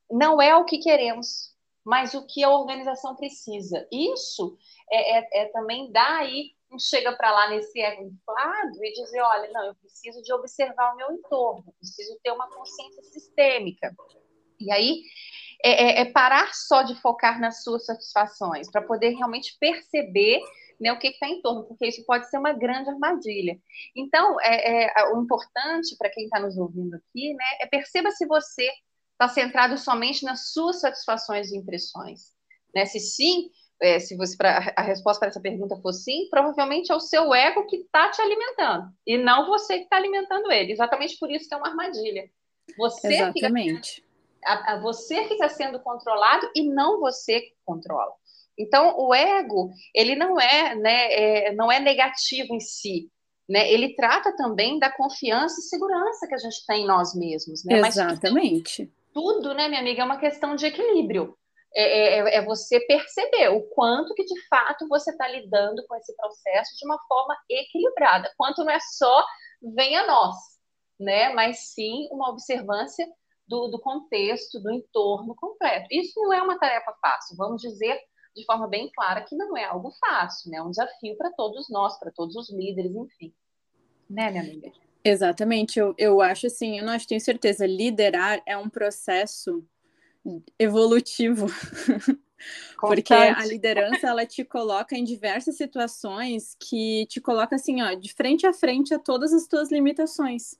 não 0.09 0.41
é 0.41 0.55
o 0.55 0.65
que 0.65 0.79
queremos, 0.79 1.51
mas 1.83 2.13
o 2.13 2.25
que 2.27 2.43
a 2.43 2.49
organização 2.49 3.15
precisa. 3.15 3.87
Isso 3.91 4.57
é, 4.91 5.19
é, 5.19 5.43
é 5.43 5.45
também 5.47 5.91
dar 5.91 6.19
aí 6.19 6.51
um 6.71 6.79
chega 6.79 7.11
para 7.13 7.31
lá 7.31 7.49
nesse 7.49 7.81
ego 7.81 8.03
inflado 8.03 8.83
e 8.83 8.93
dizer, 8.93 9.19
olha, 9.21 9.51
não, 9.51 9.65
eu 9.65 9.75
preciso 9.75 10.21
de 10.21 10.33
observar 10.33 10.93
o 10.93 10.95
meu 10.95 11.11
entorno, 11.11 11.73
preciso 11.79 12.17
ter 12.23 12.31
uma 12.31 12.49
consciência 12.49 13.03
sistêmica. 13.03 13.93
E 14.59 14.71
aí 14.71 15.01
é, 15.63 15.71
é, 15.71 16.01
é 16.01 16.05
parar 16.05 16.53
só 16.53 16.81
de 16.83 16.95
focar 17.01 17.39
nas 17.41 17.63
suas 17.63 17.85
satisfações, 17.85 18.71
para 18.71 18.81
poder 18.81 19.09
realmente 19.09 19.57
perceber 19.59 20.41
né, 20.81 20.91
o 20.91 20.97
que 20.97 21.09
está 21.09 21.27
em 21.27 21.41
torno, 21.41 21.63
porque 21.65 21.85
isso 21.85 22.03
pode 22.05 22.27
ser 22.27 22.39
uma 22.39 22.53
grande 22.53 22.89
armadilha. 22.89 23.55
Então, 23.95 24.41
é, 24.41 24.85
é 24.99 25.13
o 25.13 25.21
importante 25.21 25.95
para 25.97 26.09
quem 26.09 26.23
está 26.23 26.39
nos 26.39 26.57
ouvindo 26.57 26.95
aqui, 26.95 27.33
né, 27.35 27.45
é 27.61 27.67
perceba 27.67 28.09
se 28.09 28.25
você 28.25 28.67
está 29.11 29.27
centrado 29.27 29.77
somente 29.77 30.25
nas 30.25 30.51
suas 30.51 30.81
satisfações 30.81 31.51
e 31.51 31.57
impressões. 31.57 32.31
Né? 32.73 32.87
Se 32.87 32.99
sim, 32.99 33.51
é, 33.79 33.99
se 33.99 34.17
você 34.17 34.35
pra, 34.35 34.73
a 34.75 34.81
resposta 34.81 35.19
para 35.19 35.29
essa 35.29 35.39
pergunta 35.39 35.77
for 35.77 35.93
sim, 35.93 36.27
provavelmente 36.31 36.91
é 36.91 36.95
o 36.95 36.99
seu 36.99 37.31
ego 37.31 37.67
que 37.67 37.77
está 37.77 38.09
te 38.09 38.19
alimentando 38.19 38.91
e 39.05 39.19
não 39.19 39.47
você 39.47 39.77
que 39.77 39.83
está 39.83 39.97
alimentando 39.97 40.51
ele. 40.51 40.71
Exatamente 40.71 41.17
por 41.19 41.29
isso 41.29 41.47
que 41.47 41.53
é 41.53 41.57
uma 41.57 41.69
armadilha. 41.69 42.27
Você 42.77 43.07
Exatamente. 43.07 43.95
Fica, 43.95 44.07
a, 44.45 44.73
a 44.73 44.79
você 44.79 45.25
que 45.25 45.33
está 45.33 45.49
sendo 45.49 45.79
controlado 45.79 46.49
e 46.55 46.63
não 46.63 46.99
você 46.99 47.41
que 47.41 47.55
controla. 47.63 48.13
Então, 48.57 48.95
o 48.97 49.13
ego, 49.13 49.71
ele 49.95 50.15
não 50.15 50.39
é, 50.39 50.75
né, 50.75 51.13
é, 51.13 51.53
não 51.53 51.71
é 51.71 51.79
negativo 51.79 52.53
em 52.53 52.59
si, 52.59 53.09
né? 53.49 53.71
Ele 53.71 53.95
trata 53.95 54.35
também 54.35 54.79
da 54.79 54.89
confiança 54.89 55.59
e 55.59 55.63
segurança 55.63 56.27
que 56.27 56.35
a 56.35 56.37
gente 56.37 56.65
tem 56.65 56.83
em 56.83 56.87
nós 56.87 57.13
mesmos, 57.15 57.65
né? 57.65 57.79
Exatamente. 57.79 58.83
Mas 58.83 59.13
tudo, 59.13 59.53
né, 59.53 59.67
minha 59.67 59.81
amiga, 59.81 60.01
é 60.01 60.05
uma 60.05 60.19
questão 60.19 60.55
de 60.55 60.65
equilíbrio. 60.65 61.37
É, 61.73 62.19
é, 62.19 62.35
é 62.35 62.45
você 62.45 62.79
perceber 62.81 63.49
o 63.49 63.61
quanto 63.69 64.13
que 64.13 64.25
de 64.25 64.47
fato 64.47 64.87
você 64.87 65.11
está 65.11 65.27
lidando 65.27 65.85
com 65.87 65.95
esse 65.95 66.15
processo 66.15 66.77
de 66.77 66.85
uma 66.85 66.99
forma 67.07 67.35
equilibrada. 67.49 68.31
Quanto 68.37 68.63
não 68.63 68.71
é 68.71 68.79
só 68.79 69.25
venha 69.75 70.05
nós, 70.05 70.35
né? 70.99 71.33
Mas 71.33 71.73
sim 71.73 72.07
uma 72.11 72.29
observância 72.29 73.07
do, 73.47 73.67
do 73.67 73.79
contexto, 73.81 74.61
do 74.61 74.71
entorno 74.71 75.35
completo. 75.35 75.87
Isso 75.91 76.19
não 76.21 76.33
é 76.33 76.41
uma 76.41 76.57
tarefa 76.57 76.93
fácil, 77.01 77.35
vamos 77.35 77.61
dizer 77.61 77.99
de 78.35 78.45
forma 78.45 78.67
bem 78.67 78.89
clara 78.93 79.21
que 79.21 79.35
não 79.35 79.57
é 79.57 79.65
algo 79.65 79.91
fácil, 79.99 80.51
né? 80.51 80.57
É 80.57 80.63
um 80.63 80.69
desafio 80.69 81.15
para 81.17 81.31
todos 81.31 81.69
nós, 81.69 81.99
para 81.99 82.11
todos 82.11 82.35
os 82.35 82.49
líderes, 82.51 82.95
enfim. 82.95 83.33
Né, 84.09 84.29
minha 84.31 84.43
amiga? 84.43 84.71
Exatamente, 85.03 85.79
eu, 85.79 85.95
eu 85.97 86.21
acho 86.21 86.47
assim, 86.47 86.77
eu 86.77 86.85
não 86.85 86.93
acho, 86.93 87.07
tenho 87.07 87.21
certeza, 87.21 87.65
liderar 87.65 88.41
é 88.45 88.55
um 88.57 88.69
processo 88.69 89.63
evolutivo. 90.59 91.47
Porque 92.79 93.13
a 93.13 93.45
liderança 93.45 94.07
ela 94.07 94.25
te 94.25 94.43
coloca 94.43 94.95
em 94.95 95.03
diversas 95.03 95.55
situações 95.57 96.55
que 96.59 97.05
te 97.07 97.21
coloca 97.21 97.55
assim, 97.55 97.81
ó, 97.81 97.93
de 97.93 98.11
frente 98.13 98.47
a 98.47 98.53
frente 98.53 98.93
a 98.93 98.99
todas 98.99 99.31
as 99.31 99.45
tuas 99.45 99.71
limitações. 99.71 100.55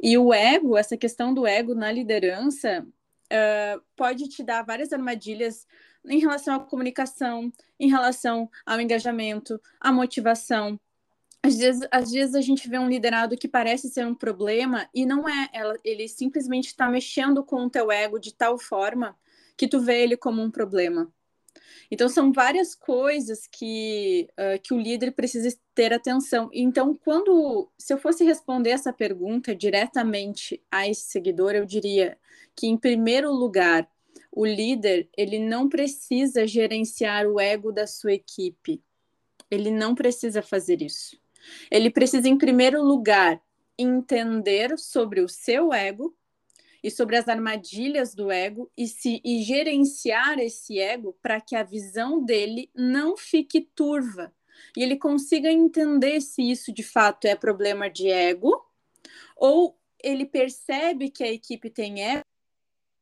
E 0.00 0.16
o 0.16 0.32
ego, 0.32 0.76
essa 0.76 0.96
questão 0.96 1.34
do 1.34 1.46
ego 1.46 1.74
na 1.74 1.92
liderança, 1.92 2.86
uh, 3.32 3.82
pode 3.96 4.28
te 4.28 4.42
dar 4.42 4.62
várias 4.62 4.92
armadilhas 4.92 5.66
em 6.04 6.18
relação 6.18 6.54
à 6.54 6.60
comunicação, 6.60 7.52
em 7.78 7.88
relação 7.88 8.50
ao 8.64 8.80
engajamento, 8.80 9.60
à 9.80 9.92
motivação. 9.92 10.78
Às 11.42 11.56
vezes, 11.56 11.88
às 11.90 12.10
vezes 12.10 12.34
a 12.34 12.40
gente 12.40 12.68
vê 12.68 12.78
um 12.78 12.88
liderado 12.88 13.36
que 13.36 13.48
parece 13.48 13.88
ser 13.88 14.06
um 14.06 14.14
problema 14.14 14.88
e 14.94 15.06
não 15.06 15.28
é. 15.28 15.48
Ela, 15.52 15.76
ele 15.84 16.08
simplesmente 16.08 16.66
está 16.66 16.88
mexendo 16.88 17.44
com 17.44 17.64
o 17.64 17.70
teu 17.70 17.90
ego 17.90 18.18
de 18.18 18.34
tal 18.34 18.58
forma 18.58 19.16
que 19.56 19.68
tu 19.68 19.80
vê 19.80 20.02
ele 20.02 20.16
como 20.16 20.42
um 20.42 20.50
problema. 20.50 21.12
Então, 21.90 22.08
são 22.08 22.32
várias 22.32 22.74
coisas 22.74 23.46
que, 23.46 24.28
uh, 24.32 24.60
que 24.60 24.74
o 24.74 24.78
líder 24.78 25.12
precisa 25.12 25.48
ter 25.76 25.92
atenção. 25.92 26.48
Então, 26.54 26.94
quando, 26.94 27.70
se 27.76 27.92
eu 27.92 27.98
fosse 27.98 28.24
responder 28.24 28.70
essa 28.70 28.94
pergunta 28.94 29.54
diretamente 29.54 30.60
a 30.70 30.88
esse 30.88 31.02
seguidor, 31.02 31.52
eu 31.52 31.66
diria 31.66 32.18
que, 32.56 32.66
em 32.66 32.78
primeiro 32.78 33.30
lugar, 33.30 33.86
o 34.32 34.46
líder, 34.46 35.06
ele 35.14 35.38
não 35.38 35.68
precisa 35.68 36.46
gerenciar 36.46 37.26
o 37.26 37.38
ego 37.38 37.70
da 37.70 37.86
sua 37.86 38.14
equipe. 38.14 38.82
Ele 39.50 39.70
não 39.70 39.94
precisa 39.94 40.40
fazer 40.40 40.80
isso. 40.80 41.20
Ele 41.70 41.90
precisa, 41.90 42.26
em 42.26 42.38
primeiro 42.38 42.82
lugar, 42.82 43.38
entender 43.78 44.78
sobre 44.78 45.20
o 45.20 45.28
seu 45.28 45.74
ego 45.74 46.16
e 46.82 46.90
sobre 46.90 47.16
as 47.16 47.28
armadilhas 47.28 48.14
do 48.14 48.30
ego 48.30 48.70
e, 48.74 48.88
se, 48.88 49.20
e 49.22 49.42
gerenciar 49.42 50.38
esse 50.38 50.78
ego 50.78 51.14
para 51.20 51.38
que 51.38 51.54
a 51.54 51.62
visão 51.62 52.24
dele 52.24 52.70
não 52.74 53.14
fique 53.14 53.60
turva 53.74 54.32
e 54.76 54.82
ele 54.82 54.96
consiga 54.96 55.50
entender 55.50 56.20
se 56.20 56.42
isso 56.42 56.72
de 56.72 56.82
fato 56.82 57.26
é 57.26 57.34
problema 57.34 57.88
de 57.90 58.08
ego 58.08 58.64
ou 59.36 59.78
ele 60.02 60.24
percebe 60.24 61.10
que 61.10 61.24
a 61.24 61.32
equipe 61.32 61.70
tem 61.70 62.02
ego, 62.02 62.24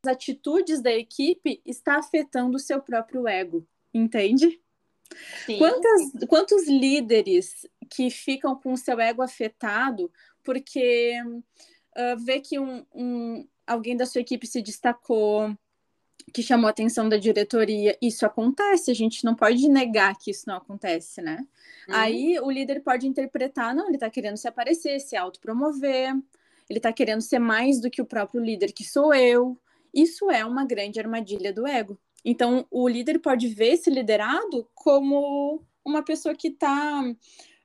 as 0.04 0.12
atitudes 0.12 0.80
da 0.80 0.92
equipe 0.92 1.60
está 1.64 1.98
afetando 1.98 2.56
o 2.56 2.60
seu 2.60 2.80
próprio 2.80 3.26
ego, 3.26 3.66
entende? 3.92 4.60
Sim. 5.46 5.58
Quantas, 5.58 6.26
quantos 6.28 6.66
líderes 6.66 7.66
que 7.90 8.10
ficam 8.10 8.56
com 8.56 8.72
o 8.72 8.76
seu 8.76 8.98
ego 9.00 9.22
afetado 9.22 10.10
porque 10.42 11.14
uh, 11.96 12.24
vê 12.24 12.40
que 12.40 12.58
um, 12.58 12.84
um, 12.94 13.48
alguém 13.66 13.96
da 13.96 14.06
sua 14.06 14.20
equipe 14.20 14.46
se 14.46 14.60
destacou, 14.60 15.54
que 16.32 16.42
chamou 16.42 16.66
a 16.66 16.70
atenção 16.70 17.08
da 17.08 17.16
diretoria, 17.16 17.96
isso 18.00 18.24
acontece, 18.24 18.90
a 18.90 18.94
gente 18.94 19.24
não 19.24 19.34
pode 19.34 19.68
negar 19.68 20.16
que 20.18 20.30
isso 20.30 20.44
não 20.46 20.56
acontece, 20.56 21.20
né? 21.22 21.46
Uhum. 21.88 21.94
Aí 21.94 22.40
o 22.40 22.50
líder 22.50 22.80
pode 22.80 23.06
interpretar, 23.06 23.74
não, 23.74 23.88
ele 23.88 23.98
tá 23.98 24.10
querendo 24.10 24.36
se 24.36 24.48
aparecer, 24.48 25.00
se 25.00 25.16
autopromover, 25.16 26.14
ele 26.68 26.80
tá 26.80 26.92
querendo 26.92 27.20
ser 27.20 27.38
mais 27.38 27.80
do 27.80 27.90
que 27.90 28.02
o 28.02 28.06
próprio 28.06 28.42
líder 28.42 28.72
que 28.72 28.84
sou 28.84 29.14
eu. 29.14 29.58
Isso 29.92 30.30
é 30.30 30.44
uma 30.44 30.64
grande 30.64 30.98
armadilha 30.98 31.52
do 31.52 31.66
ego. 31.66 31.98
Então, 32.24 32.66
o 32.70 32.88
líder 32.88 33.20
pode 33.20 33.48
ver 33.48 33.74
esse 33.74 33.90
liderado 33.90 34.66
como 34.74 35.62
uma 35.84 36.02
pessoa 36.02 36.34
que 36.34 36.48
está 36.48 37.02
uh, 37.02 37.16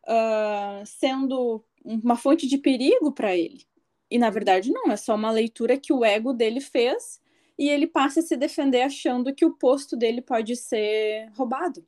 ah, 0.06 0.84
sendo 0.86 1.63
uma 1.84 2.18
fonte 2.18 2.46
de 2.46 2.58
perigo 2.58 3.12
para 3.12 3.36
ele. 3.36 3.66
E 4.12 4.18
na 4.18 4.30
verdade 4.30 4.72
não, 4.72 4.92
é 4.92 4.98
só 4.98 5.16
uma 5.16 5.32
leitura 5.32 5.78
que 5.78 5.94
o 5.94 6.04
ego 6.04 6.34
dele 6.34 6.60
fez 6.60 7.22
e 7.60 7.70
ele 7.70 7.86
passa 7.86 8.22
a 8.22 8.24
se 8.24 8.38
defender 8.38 8.84
achando 8.84 9.36
que 9.36 9.46
o 9.46 9.51
posto 9.51 9.98
dele 9.98 10.22
pode 10.22 10.56
ser 10.56 11.30
roubado. 11.36 11.86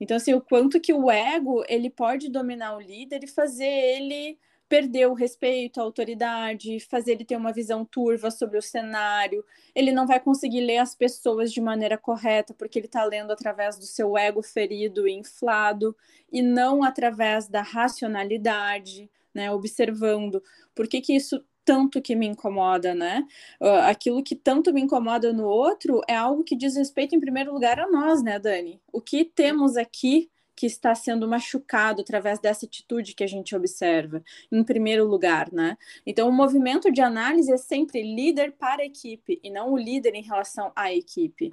Então 0.00 0.16
assim, 0.16 0.34
o 0.34 0.40
quanto 0.40 0.80
que 0.80 0.92
o 0.92 1.08
ego, 1.08 1.64
ele 1.68 1.88
pode 1.88 2.28
dominar 2.28 2.76
o 2.76 2.80
líder 2.80 3.22
e 3.22 3.28
fazer 3.28 3.64
ele 3.64 4.36
perder 4.68 5.06
o 5.06 5.14
respeito, 5.14 5.80
a 5.80 5.84
autoridade, 5.84 6.80
fazer 6.80 7.12
ele 7.12 7.24
ter 7.24 7.36
uma 7.36 7.52
visão 7.52 7.84
turva 7.84 8.32
sobre 8.32 8.58
o 8.58 8.62
cenário. 8.62 9.44
Ele 9.72 9.92
não 9.92 10.08
vai 10.08 10.18
conseguir 10.18 10.60
ler 10.60 10.78
as 10.78 10.92
pessoas 10.92 11.52
de 11.52 11.60
maneira 11.60 11.96
correta, 11.96 12.52
porque 12.52 12.76
ele 12.76 12.86
está 12.86 13.04
lendo 13.04 13.30
através 13.30 13.78
do 13.78 13.84
seu 13.84 14.18
ego 14.18 14.42
ferido 14.42 15.06
e 15.06 15.12
inflado, 15.12 15.96
e 16.32 16.42
não 16.42 16.82
através 16.82 17.46
da 17.46 17.62
racionalidade, 17.62 19.08
né? 19.32 19.52
Observando 19.52 20.42
por 20.74 20.88
que, 20.88 21.00
que 21.00 21.14
isso 21.14 21.44
tanto 21.66 22.00
que 22.00 22.14
me 22.14 22.26
incomoda, 22.26 22.94
né? 22.94 23.26
Aquilo 23.82 24.22
que 24.22 24.36
tanto 24.36 24.72
me 24.72 24.80
incomoda 24.80 25.32
no 25.32 25.44
outro 25.44 26.00
é 26.08 26.14
algo 26.14 26.44
que 26.44 26.56
diz 26.56 26.76
respeito, 26.76 27.14
em 27.16 27.20
primeiro 27.20 27.52
lugar, 27.52 27.80
a 27.80 27.88
nós, 27.88 28.22
né, 28.22 28.38
Dani? 28.38 28.80
O 28.92 29.00
que 29.00 29.24
temos 29.24 29.76
aqui 29.76 30.30
que 30.54 30.64
está 30.64 30.94
sendo 30.94 31.28
machucado 31.28 32.00
através 32.00 32.38
dessa 32.38 32.64
atitude 32.64 33.14
que 33.14 33.24
a 33.24 33.26
gente 33.26 33.54
observa, 33.54 34.22
em 34.50 34.64
primeiro 34.64 35.04
lugar, 35.04 35.52
né? 35.52 35.76
Então, 36.06 36.28
o 36.28 36.32
movimento 36.32 36.90
de 36.90 37.02
análise 37.02 37.52
é 37.52 37.58
sempre 37.58 38.00
líder 38.00 38.52
para 38.52 38.82
a 38.82 38.86
equipe 38.86 39.38
e 39.42 39.50
não 39.50 39.72
o 39.72 39.76
líder 39.76 40.14
em 40.14 40.22
relação 40.22 40.72
à 40.74 40.90
equipe. 40.94 41.52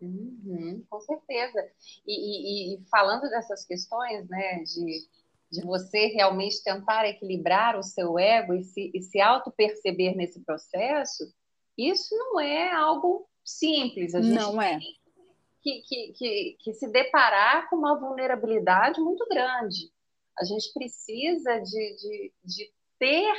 Uhum, 0.00 0.82
com 0.88 1.00
certeza. 1.00 1.66
E, 2.06 2.72
e, 2.72 2.74
e 2.76 2.80
falando 2.88 3.28
dessas 3.28 3.66
questões, 3.66 4.26
né, 4.28 4.62
de 4.62 5.06
de 5.50 5.62
você 5.64 6.06
realmente 6.08 6.62
tentar 6.62 7.06
equilibrar 7.06 7.78
o 7.78 7.82
seu 7.82 8.18
ego 8.18 8.54
e 8.54 8.62
se, 8.62 8.90
e 8.94 9.00
se 9.00 9.20
auto-perceber 9.20 10.14
nesse 10.14 10.44
processo, 10.44 11.24
isso 11.76 12.14
não 12.16 12.40
é 12.40 12.70
algo 12.72 13.28
simples. 13.44 14.14
A 14.14 14.20
gente 14.20 14.34
não 14.34 14.60
é. 14.60 14.78
Que, 15.62 15.82
que, 15.82 16.12
que, 16.12 16.56
que 16.60 16.74
se 16.74 16.88
deparar 16.90 17.68
com 17.68 17.76
uma 17.76 17.98
vulnerabilidade 17.98 19.00
muito 19.00 19.26
grande. 19.28 19.90
A 20.38 20.44
gente 20.44 20.72
precisa 20.72 21.58
de, 21.60 21.96
de, 21.96 22.32
de 22.44 22.72
ter 22.98 23.32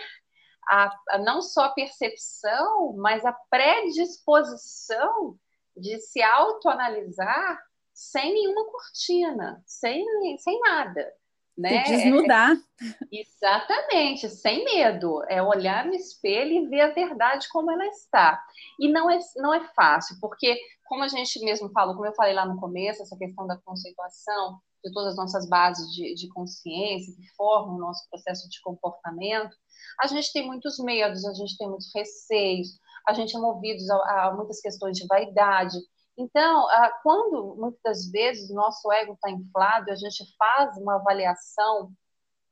a, 0.68 0.94
a, 1.10 1.18
não 1.20 1.42
só 1.42 1.66
a 1.66 1.74
percepção, 1.74 2.94
mas 2.98 3.26
a 3.26 3.34
predisposição 3.50 5.38
de 5.76 5.98
se 6.00 6.22
autoanalisar 6.22 7.60
sem 7.94 8.34
nenhuma 8.34 8.66
cortina, 8.66 9.62
sem, 9.66 10.06
sem 10.38 10.60
nada. 10.60 11.14
Né? 11.60 11.84
Se 11.84 11.92
desnudar. 11.92 12.54
É, 12.54 13.22
exatamente, 13.22 14.30
sem 14.30 14.64
medo. 14.64 15.22
É 15.28 15.44
olhar 15.44 15.86
no 15.86 15.94
espelho 15.94 16.54
e 16.54 16.68
ver 16.70 16.82
a 16.82 16.94
verdade 16.94 17.50
como 17.52 17.70
ela 17.70 17.86
está. 17.88 18.42
E 18.80 18.90
não 18.90 19.10
é, 19.10 19.20
não 19.36 19.54
é 19.54 19.60
fácil, 19.76 20.16
porque, 20.22 20.58
como 20.88 21.04
a 21.04 21.10
gente 21.10 21.44
mesmo 21.44 21.70
falou, 21.72 21.96
como 21.96 22.08
eu 22.08 22.16
falei 22.16 22.34
lá 22.34 22.46
no 22.46 22.60
começo, 22.60 23.02
essa 23.02 23.18
questão 23.18 23.46
da 23.46 23.58
conceituação 23.58 24.58
de 24.82 24.94
todas 24.94 25.10
as 25.12 25.18
nossas 25.18 25.50
bases 25.50 25.86
de, 25.92 26.16
de 26.16 26.30
consciência 26.30 27.14
que 27.14 27.28
formam 27.36 27.76
o 27.76 27.80
nosso 27.80 28.08
processo 28.10 28.50
de 28.50 28.62
comportamento, 28.62 29.54
a 30.00 30.08
gente 30.08 30.32
tem 30.32 30.48
muitos 30.48 30.80
medos, 30.80 31.26
a 31.26 31.34
gente 31.34 31.58
tem 31.58 31.68
muitos 31.68 31.92
receios, 31.94 32.80
a 33.06 33.14
gente 33.14 33.36
é 33.36 33.40
movido 33.40 33.84
a, 33.92 34.28
a 34.28 34.34
muitas 34.34 34.62
questões 34.62 34.98
de 34.98 35.06
vaidade. 35.08 35.78
Então, 36.20 36.68
quando 37.02 37.56
muitas 37.58 38.12
vezes 38.12 38.50
o 38.50 38.54
nosso 38.54 38.92
ego 38.92 39.14
está 39.14 39.32
inflado, 39.32 39.90
a 39.90 39.96
gente 39.96 40.26
faz 40.38 40.76
uma 40.76 40.96
avaliação 40.96 41.94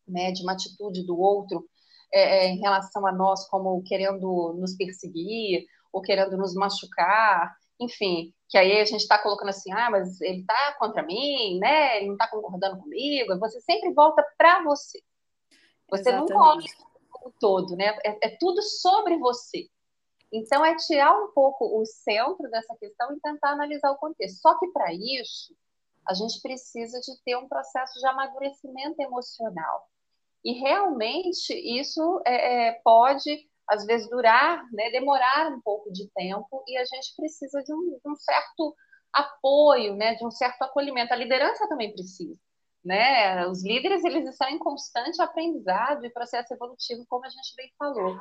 né, 0.08 0.32
de 0.32 0.42
uma 0.42 0.54
atitude 0.54 1.06
do 1.06 1.20
outro 1.20 1.68
é, 2.14 2.22
é, 2.22 2.48
em 2.48 2.60
relação 2.60 3.06
a 3.06 3.12
nós, 3.12 3.46
como 3.50 3.84
querendo 3.84 4.54
nos 4.58 4.74
perseguir 4.78 5.66
ou 5.92 6.02
querendo 6.02 6.38
nos 6.38 6.56
machucar, 6.56 7.58
enfim, 7.78 8.34
que 8.48 8.58
aí 8.58 8.80
a 8.80 8.86
gente 8.86 9.02
está 9.02 9.22
colocando 9.22 9.50
assim, 9.50 9.70
ah, 9.74 9.92
mas 9.92 10.22
ele 10.22 10.40
está 10.40 10.78
contra 10.80 11.04
mim, 11.04 11.60
né? 11.60 11.98
Ele 11.98 12.08
não 12.08 12.14
está 12.14 12.30
concordando 12.30 12.80
comigo. 12.80 13.38
Você 13.38 13.60
sempre 13.60 13.94
volta 13.94 14.26
para 14.38 14.64
você. 14.64 15.02
Você 15.90 16.10
Exatamente. 16.10 16.30
não 16.32 16.38
volta 16.38 16.66
o 17.26 17.34
todo, 17.38 17.76
né? 17.76 17.98
É, 18.06 18.28
é 18.28 18.38
tudo 18.40 18.62
sobre 18.62 19.18
você. 19.18 19.68
Então, 20.32 20.64
é 20.66 20.76
tirar 20.76 21.14
um 21.14 21.32
pouco 21.32 21.80
o 21.80 21.86
centro 21.86 22.50
dessa 22.50 22.76
questão 22.78 23.14
e 23.14 23.20
tentar 23.20 23.52
analisar 23.52 23.92
o 23.92 23.98
contexto. 23.98 24.42
Só 24.42 24.58
que, 24.60 24.68
para 24.68 24.94
isso, 24.94 25.56
a 26.08 26.14
gente 26.14 26.42
precisa 26.42 27.00
de 27.00 27.22
ter 27.24 27.38
um 27.38 27.48
processo 27.48 28.00
de 28.00 28.06
amadurecimento 28.08 29.02
emocional. 29.02 29.88
E, 30.44 30.54
realmente, 30.54 31.54
isso 31.54 32.22
é, 32.26 32.68
é, 32.68 32.82
pode, 32.84 33.50
às 33.68 33.86
vezes, 33.86 34.10
durar, 34.10 34.66
né, 34.72 34.90
demorar 34.92 35.52
um 35.52 35.62
pouco 35.62 35.92
de 35.92 36.10
tempo, 36.10 36.64
e 36.68 36.78
a 36.78 36.86
gente 36.86 37.16
precisa 37.16 37.64
de 37.64 37.74
um, 37.74 38.00
de 38.04 38.10
um 38.10 38.16
certo 38.16 38.76
apoio, 39.14 39.96
né, 39.96 40.16
de 40.16 40.26
um 40.26 40.32
certo 40.32 40.62
acolhimento. 40.62 41.14
A 41.14 41.18
liderança 41.18 41.68
também 41.68 41.94
precisa. 41.94 42.40
Né? 42.84 43.46
Os 43.48 43.64
líderes 43.66 44.04
eles 44.06 44.30
estão 44.30 44.48
em 44.48 44.60
constante 44.60 45.22
aprendizado 45.22 46.06
e 46.06 46.10
processo 46.10 46.54
evolutivo, 46.54 47.06
como 47.10 47.26
a 47.26 47.30
gente 47.30 47.54
bem 47.56 47.70
falou. 47.78 48.18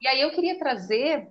E 0.00 0.06
aí 0.06 0.20
eu 0.20 0.30
queria 0.30 0.58
trazer 0.58 1.28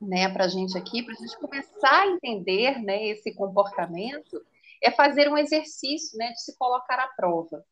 né, 0.00 0.28
para 0.28 0.44
a 0.44 0.48
gente 0.48 0.76
aqui, 0.76 1.02
para 1.02 1.14
a 1.14 1.16
gente 1.16 1.38
começar 1.38 2.02
a 2.02 2.06
entender 2.08 2.78
né, 2.82 3.08
esse 3.08 3.34
comportamento 3.34 4.40
é 4.82 4.90
fazer 4.90 5.28
um 5.28 5.38
exercício, 5.38 6.18
né, 6.18 6.32
de 6.32 6.42
se 6.42 6.56
colocar 6.56 6.98
à 7.00 7.08
prova. 7.08 7.64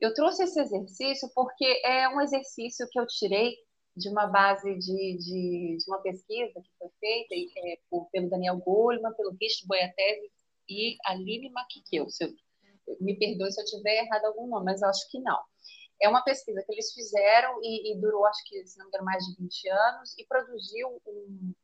Eu 0.00 0.14
trouxe 0.14 0.44
esse 0.44 0.60
exercício 0.60 1.28
porque 1.34 1.80
é 1.84 2.08
um 2.08 2.20
exercício 2.20 2.86
que 2.90 2.98
eu 2.98 3.06
tirei 3.06 3.56
de 3.96 4.08
uma 4.08 4.26
base 4.26 4.74
de, 4.76 5.16
de, 5.18 5.76
de 5.78 5.84
uma 5.88 5.98
pesquisa 5.98 6.60
que 6.60 6.70
foi 6.78 6.88
feita 7.00 7.34
é, 7.34 7.78
por, 7.88 8.08
pelo 8.10 8.28
Daniel 8.28 8.56
Goleman, 8.58 9.12
pelo 9.14 9.36
Rich 9.40 9.66
Boiatese 9.66 10.30
e 10.68 10.96
Aline 11.06 11.50
Maquiqueu. 11.50 12.06
Me 13.00 13.16
perdoe 13.16 13.52
se 13.52 13.60
eu 13.60 13.64
tiver 13.64 14.04
errado 14.04 14.26
algum 14.26 14.46
nome, 14.46 14.66
mas 14.66 14.82
acho 14.82 15.08
que 15.10 15.20
não. 15.20 15.40
É 16.00 16.08
uma 16.08 16.22
pesquisa 16.22 16.62
que 16.66 16.72
eles 16.72 16.92
fizeram 16.92 17.58
e, 17.62 17.92
e 17.92 18.00
durou, 18.00 18.26
acho 18.26 18.42
que, 18.44 18.66
se 18.66 18.78
não 18.78 18.86
me 18.86 18.88
engano, 18.90 19.04
mais 19.04 19.24
de 19.24 19.36
20 19.36 19.68
anos 19.68 20.18
e 20.18 20.26
produziu 20.26 21.00
um, 21.06 21.54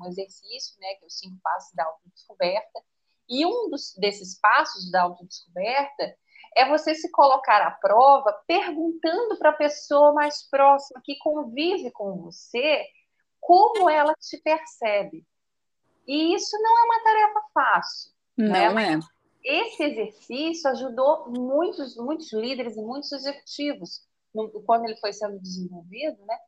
um 0.00 0.06
exercício, 0.06 0.78
né, 0.80 0.94
que 0.94 1.04
é 1.04 1.06
os 1.06 1.18
cinco 1.18 1.36
passos 1.42 1.74
da 1.74 1.84
autodescoberta. 1.84 2.80
E 3.28 3.46
um 3.46 3.70
dos, 3.70 3.94
desses 3.98 4.38
passos 4.40 4.90
da 4.90 5.02
autodescoberta 5.02 6.16
é 6.54 6.68
você 6.68 6.94
se 6.94 7.10
colocar 7.10 7.62
à 7.66 7.70
prova 7.70 8.32
perguntando 8.46 9.38
para 9.38 9.50
a 9.50 9.56
pessoa 9.56 10.12
mais 10.12 10.48
próxima 10.48 11.00
que 11.02 11.18
convive 11.18 11.90
com 11.92 12.16
você 12.22 12.84
como 13.40 13.88
ela 13.88 14.14
te 14.14 14.38
percebe. 14.38 15.26
E 16.06 16.34
isso 16.34 16.56
não 16.60 16.78
é 16.78 16.84
uma 16.84 17.04
tarefa 17.04 17.40
fácil. 17.54 18.12
Né? 18.36 18.68
Não 18.68 18.74
né? 18.74 18.94
é. 18.94 18.98
Esse 19.44 19.82
exercício 19.82 20.70
ajudou 20.70 21.30
muitos, 21.30 21.96
muitos 21.96 22.32
líderes 22.32 22.76
e 22.76 22.82
muitos 22.82 23.10
executivos, 23.12 24.02
no, 24.34 24.48
quando 24.62 24.84
ele 24.84 24.96
foi 24.96 25.12
sendo 25.12 25.38
desenvolvido, 25.40 26.24
né? 26.24 26.38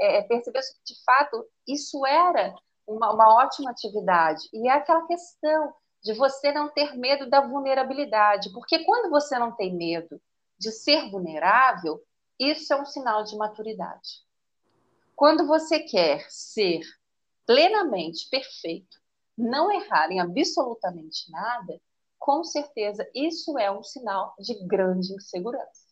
É, 0.00 0.18
é 0.18 0.22
perceber 0.22 0.60
que, 0.60 0.94
de 0.94 1.04
fato, 1.04 1.46
isso 1.66 2.06
era 2.06 2.54
uma, 2.86 3.12
uma 3.12 3.44
ótima 3.44 3.70
atividade. 3.70 4.48
E 4.52 4.68
é 4.68 4.72
aquela 4.72 5.06
questão 5.06 5.74
de 6.02 6.14
você 6.14 6.52
não 6.52 6.68
ter 6.70 6.96
medo 6.96 7.28
da 7.28 7.40
vulnerabilidade, 7.40 8.52
porque 8.52 8.84
quando 8.84 9.10
você 9.10 9.38
não 9.38 9.52
tem 9.54 9.74
medo 9.74 10.20
de 10.58 10.70
ser 10.72 11.10
vulnerável, 11.10 12.02
isso 12.38 12.72
é 12.72 12.80
um 12.80 12.86
sinal 12.86 13.24
de 13.24 13.36
maturidade. 13.36 14.26
Quando 15.14 15.46
você 15.46 15.80
quer 15.80 16.24
ser 16.30 16.80
plenamente 17.44 18.28
perfeito, 18.30 18.96
não 19.36 19.70
errar 19.70 20.10
em 20.10 20.20
absolutamente 20.20 21.30
nada, 21.30 21.80
com 22.18 22.42
certeza 22.44 23.08
isso 23.14 23.58
é 23.58 23.70
um 23.70 23.82
sinal 23.82 24.34
de 24.38 24.54
grande 24.66 25.14
insegurança. 25.14 25.88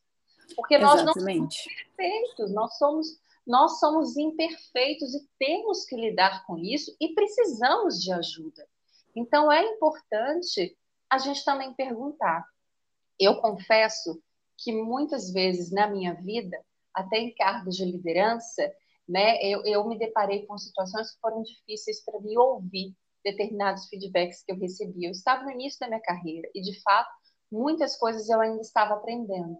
Porque 0.54 0.78
nós 0.78 1.00
Exatamente. 1.00 1.38
não 1.38 1.50
somos 1.50 1.64
perfeitos, 1.64 2.52
nós 2.52 2.78
somos, 2.78 3.20
nós 3.46 3.80
somos 3.80 4.16
imperfeitos 4.16 5.14
e 5.14 5.28
temos 5.38 5.84
que 5.84 5.96
lidar 5.96 6.44
com 6.46 6.56
isso 6.58 6.94
e 7.00 7.14
precisamos 7.14 8.00
de 8.00 8.12
ajuda. 8.12 8.66
Então, 9.14 9.50
é 9.50 9.64
importante 9.64 10.76
a 11.08 11.18
gente 11.18 11.44
também 11.44 11.72
perguntar. 11.74 12.44
Eu 13.18 13.40
confesso 13.40 14.20
que 14.58 14.72
muitas 14.72 15.32
vezes 15.32 15.70
na 15.70 15.86
minha 15.86 16.14
vida, 16.14 16.62
até 16.92 17.18
em 17.18 17.34
cargos 17.34 17.76
de 17.76 17.84
liderança, 17.84 18.72
né, 19.08 19.38
eu, 19.42 19.64
eu 19.64 19.86
me 19.88 19.98
deparei 19.98 20.44
com 20.46 20.58
situações 20.58 21.12
que 21.12 21.20
foram 21.20 21.42
difíceis 21.42 22.04
para 22.04 22.20
mim 22.20 22.36
ouvir 22.36 22.94
determinados 23.26 23.88
feedbacks 23.88 24.44
que 24.44 24.52
eu 24.52 24.58
recebi. 24.58 25.04
Eu 25.04 25.10
estava 25.10 25.42
no 25.42 25.50
início 25.50 25.80
da 25.80 25.88
minha 25.88 26.00
carreira 26.00 26.48
e, 26.54 26.60
de 26.60 26.80
fato, 26.82 27.10
muitas 27.50 27.96
coisas 27.96 28.28
eu 28.28 28.40
ainda 28.40 28.60
estava 28.60 28.94
aprendendo. 28.94 29.58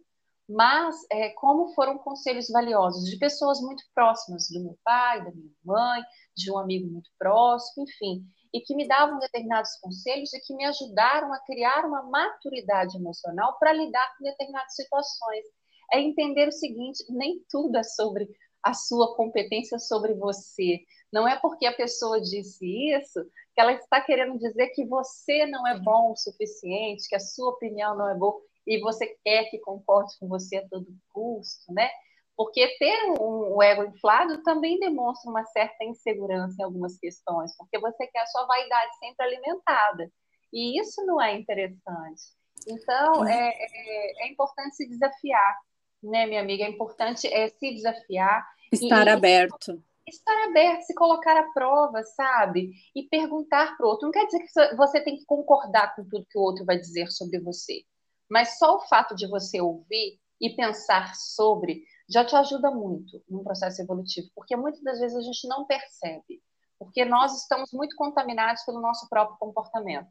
Mas, 0.49 0.95
é, 1.11 1.31
como 1.31 1.75
foram 1.75 1.99
conselhos 1.99 2.49
valiosos 2.49 3.05
de 3.11 3.19
pessoas 3.19 3.61
muito 3.61 3.83
próximas, 3.93 4.49
do 4.49 4.63
meu 4.63 4.79
pai, 4.85 5.25
da 5.25 5.33
minha 5.33 5.51
mãe, 5.65 6.01
de 6.37 6.53
um 6.53 6.59
amigo 6.59 6.89
muito 6.89 7.11
próximo, 7.19 7.85
enfim, 7.85 8.25
e 8.55 8.61
que 8.61 8.77
me 8.77 8.87
davam 8.87 9.19
determinados 9.19 9.77
conselhos 9.81 10.33
e 10.33 10.41
que 10.41 10.55
me 10.55 10.65
ajudaram 10.65 11.33
a 11.33 11.41
criar 11.41 11.85
uma 11.85 12.05
maturidade 12.05 12.97
emocional 12.97 13.59
para 13.59 13.73
lidar 13.73 14.17
com 14.17 14.23
determinadas 14.23 14.77
situações. 14.77 15.45
É 15.93 16.01
entender 16.01 16.47
o 16.47 16.53
seguinte: 16.53 17.05
nem 17.11 17.45
tudo 17.51 17.77
é 17.77 17.83
sobre 17.83 18.29
a 18.63 18.73
sua 18.73 19.17
competência 19.17 19.79
sobre 19.81 20.15
você. 20.15 20.81
Não 21.13 21.27
é 21.27 21.39
porque 21.41 21.67
a 21.67 21.75
pessoa 21.75 22.21
disse 22.21 22.65
isso 22.95 23.21
que 23.57 23.61
ela 23.63 23.73
está 23.73 24.03
querendo 24.03 24.39
dizer 24.39 24.69
que 24.75 24.85
você 24.85 25.47
não 25.47 25.67
é 25.67 25.81
bom 25.81 26.13
o 26.13 26.17
suficiente, 26.17 27.09
que 27.09 27.17
a 27.17 27.21
sua 27.21 27.53
opinião 27.53 27.97
não 27.97 28.07
é 28.07 28.15
boa 28.15 28.39
e 28.67 28.79
você 28.81 29.17
quer 29.25 29.45
que 29.49 29.59
concorde 29.61 30.13
com 30.21 30.29
você 30.29 30.59
a 30.59 30.69
todo 30.69 30.87
custo, 31.09 31.73
né? 31.73 31.89
Porque 32.37 32.77
ter 32.79 33.13
um, 33.19 33.57
um, 33.57 33.63
ego 33.63 33.85
inflado 33.85 34.43
também 34.43 34.79
demonstra 34.79 35.31
uma 35.31 35.43
certa 35.47 35.85
insegurança 35.85 36.55
em 36.61 36.65
algumas 36.65 36.99
questões, 36.99 37.57
porque 37.57 37.79
você 37.79 38.07
quer 38.09 38.21
a 38.21 38.27
sua 38.27 38.45
vaidade 38.45 38.99
sempre 38.99 39.25
alimentada. 39.25 40.13
E 40.53 40.79
isso 40.79 41.03
não 41.07 41.19
é 41.23 41.35
interessante. 41.35 42.23
Então, 42.69 43.27
é, 43.27 43.49
é, 43.49 44.27
é 44.27 44.29
importante 44.31 44.77
se 44.77 44.87
desafiar, 44.87 45.57
né, 46.03 46.27
minha 46.27 46.43
amiga? 46.43 46.65
É 46.65 46.69
importante 46.69 47.27
é, 47.27 47.49
se 47.49 47.73
desafiar. 47.73 48.47
Estar 48.71 49.07
e, 49.07 49.11
aberto. 49.11 49.83
Estar 50.07 50.45
aberto, 50.45 50.83
se 50.83 50.95
colocar 50.95 51.37
à 51.37 51.51
prova, 51.53 52.03
sabe? 52.03 52.71
E 52.95 53.03
perguntar 53.05 53.77
para 53.77 53.87
o 53.87 53.91
outro. 53.91 54.07
Não 54.07 54.13
quer 54.13 54.27
dizer 54.27 54.41
que 54.41 54.77
você 54.77 55.01
tem 55.01 55.17
que 55.17 55.25
concordar 55.25 55.95
com 55.97 56.05
tudo 56.05 56.27
que 56.31 56.39
o 56.39 56.43
outro 56.43 56.65
vai 56.65 56.79
dizer 56.79 57.11
sobre 57.11 57.41
você. 57.41 57.83
Mas 58.31 58.59
só 58.59 58.77
o 58.77 58.87
fato 58.87 59.15
de 59.15 59.27
você 59.29 59.61
ouvir 59.61 60.21
e 60.41 60.51
pensar 60.51 61.15
sobre 61.15 61.83
já 62.09 62.25
te 62.25 62.37
ajuda 62.37 62.71
muito 62.71 63.23
no 63.29 63.43
processo 63.43 63.83
evolutivo, 63.83 64.29
porque 64.35 64.57
muitas 64.57 64.83
das 64.83 65.01
vezes 65.01 65.17
a 65.17 65.23
gente 65.23 65.49
não 65.49 65.67
percebe, 65.67 66.41
porque 66.79 67.05
nós 67.05 67.37
estamos 67.41 67.73
muito 67.73 67.97
contaminados 67.97 68.63
pelo 68.65 68.81
nosso 68.81 69.09
próprio 69.09 69.37
comportamento. 69.39 70.09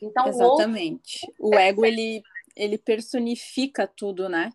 Então, 0.00 0.26
Exatamente. 0.28 1.20
O, 1.38 1.54
o 1.54 1.58
ego, 1.58 1.84
ele, 1.84 2.22
ele 2.54 2.78
personifica 2.78 3.86
tudo, 3.86 4.28
né? 4.28 4.52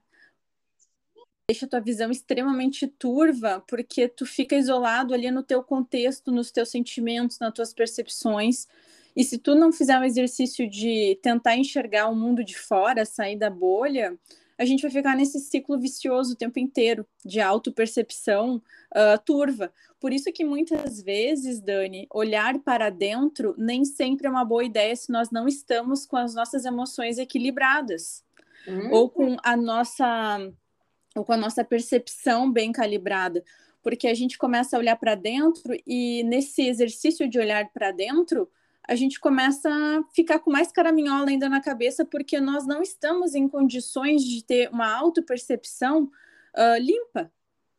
Deixa 1.54 1.68
a 1.68 1.70
tua 1.70 1.80
visão 1.80 2.10
extremamente 2.10 2.88
turva, 2.88 3.64
porque 3.68 4.08
tu 4.08 4.26
fica 4.26 4.56
isolado 4.56 5.14
ali 5.14 5.30
no 5.30 5.44
teu 5.44 5.62
contexto, 5.62 6.32
nos 6.32 6.50
teus 6.50 6.70
sentimentos, 6.70 7.38
nas 7.38 7.54
tuas 7.54 7.72
percepções. 7.72 8.68
E 9.16 9.24
se 9.24 9.38
tu 9.38 9.54
não 9.54 9.72
fizer 9.72 10.00
um 10.00 10.04
exercício 10.04 10.68
de 10.68 11.16
tentar 11.22 11.56
enxergar 11.56 12.08
o 12.08 12.16
mundo 12.16 12.44
de 12.44 12.58
fora, 12.58 13.06
sair 13.06 13.36
da 13.36 13.52
bolha, 13.52 14.18
a 14.58 14.66
gente 14.66 14.82
vai 14.82 14.90
ficar 14.90 15.16
nesse 15.16 15.40
ciclo 15.42 15.78
vicioso 15.78 16.34
o 16.34 16.36
tempo 16.36 16.58
inteiro 16.58 17.06
de 17.24 17.40
autopercepção 17.40 18.56
uh, 18.56 19.24
turva. 19.24 19.72
Por 20.00 20.12
isso 20.12 20.34
que 20.34 20.44
muitas 20.44 21.04
vezes, 21.04 21.62
Dani, 21.62 22.08
olhar 22.12 22.58
para 22.58 22.90
dentro 22.90 23.54
nem 23.60 23.86
sempre 23.86 24.26
é 24.26 24.30
uma 24.32 24.44
boa 24.44 24.64
ideia 24.64 24.96
se 24.96 25.12
nós 25.12 25.30
não 25.30 25.48
estamos 25.48 26.08
com 26.08 26.18
as 26.18 26.34
nossas 26.34 26.66
emoções 26.66 27.20
equilibradas 27.20 28.24
uhum. 28.68 28.92
ou 28.92 29.08
com 29.08 29.38
a 29.44 29.56
nossa 29.56 30.52
ou 31.16 31.24
com 31.24 31.34
a 31.34 31.38
nossa 31.38 31.64
percepção 31.64 32.52
bem 32.52 32.72
calibrada, 32.72 33.44
porque 33.82 34.08
a 34.08 34.14
gente 34.14 34.38
começa 34.38 34.76
a 34.76 34.80
olhar 34.80 34.96
para 34.96 35.16
dentro 35.16 35.76
e 35.86 36.24
nesse 36.24 36.68
exercício 36.68 37.28
de 37.28 37.38
olhar 37.38 37.70
para 37.72 37.92
dentro, 37.92 38.50
a 38.88 38.96
gente 38.96 39.20
começa 39.20 39.70
a 39.70 40.04
ficar 40.14 40.40
com 40.40 40.52
mais 40.52 40.72
caraminhola 40.72 41.30
ainda 41.30 41.48
na 41.48 41.62
cabeça, 41.62 42.04
porque 42.04 42.40
nós 42.40 42.66
não 42.66 42.82
estamos 42.82 43.34
em 43.34 43.48
condições 43.48 44.24
de 44.24 44.44
ter 44.44 44.70
uma 44.70 44.94
autopercepção 44.94 46.04
uh, 46.56 46.80
limpa, 46.80 47.32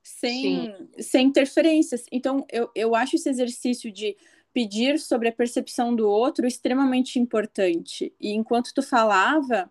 sem, 0.03 0.75
sem 0.99 1.27
interferências. 1.27 2.05
Então, 2.13 2.47
eu, 2.51 2.71
eu 2.75 2.95
acho 2.95 3.17
esse 3.17 3.29
exercício 3.29 3.91
de 3.91 4.17
pedir 4.53 4.99
sobre 4.99 5.29
a 5.29 5.33
percepção 5.33 5.95
do 5.95 6.09
outro 6.09 6.47
extremamente 6.47 7.19
importante. 7.19 8.15
E 8.21 8.33
enquanto 8.33 8.73
tu 8.73 8.83
falava, 8.83 9.71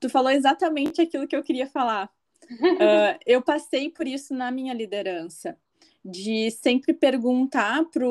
tu 0.00 0.10
falou 0.10 0.30
exatamente 0.30 1.00
aquilo 1.00 1.28
que 1.28 1.36
eu 1.36 1.42
queria 1.42 1.66
falar. 1.66 2.10
Uh, 2.50 3.18
eu 3.26 3.42
passei 3.42 3.90
por 3.90 4.06
isso 4.06 4.34
na 4.34 4.50
minha 4.50 4.72
liderança 4.74 5.56
de 6.04 6.50
sempre 6.52 6.94
perguntar 6.94 7.84
para 7.86 8.06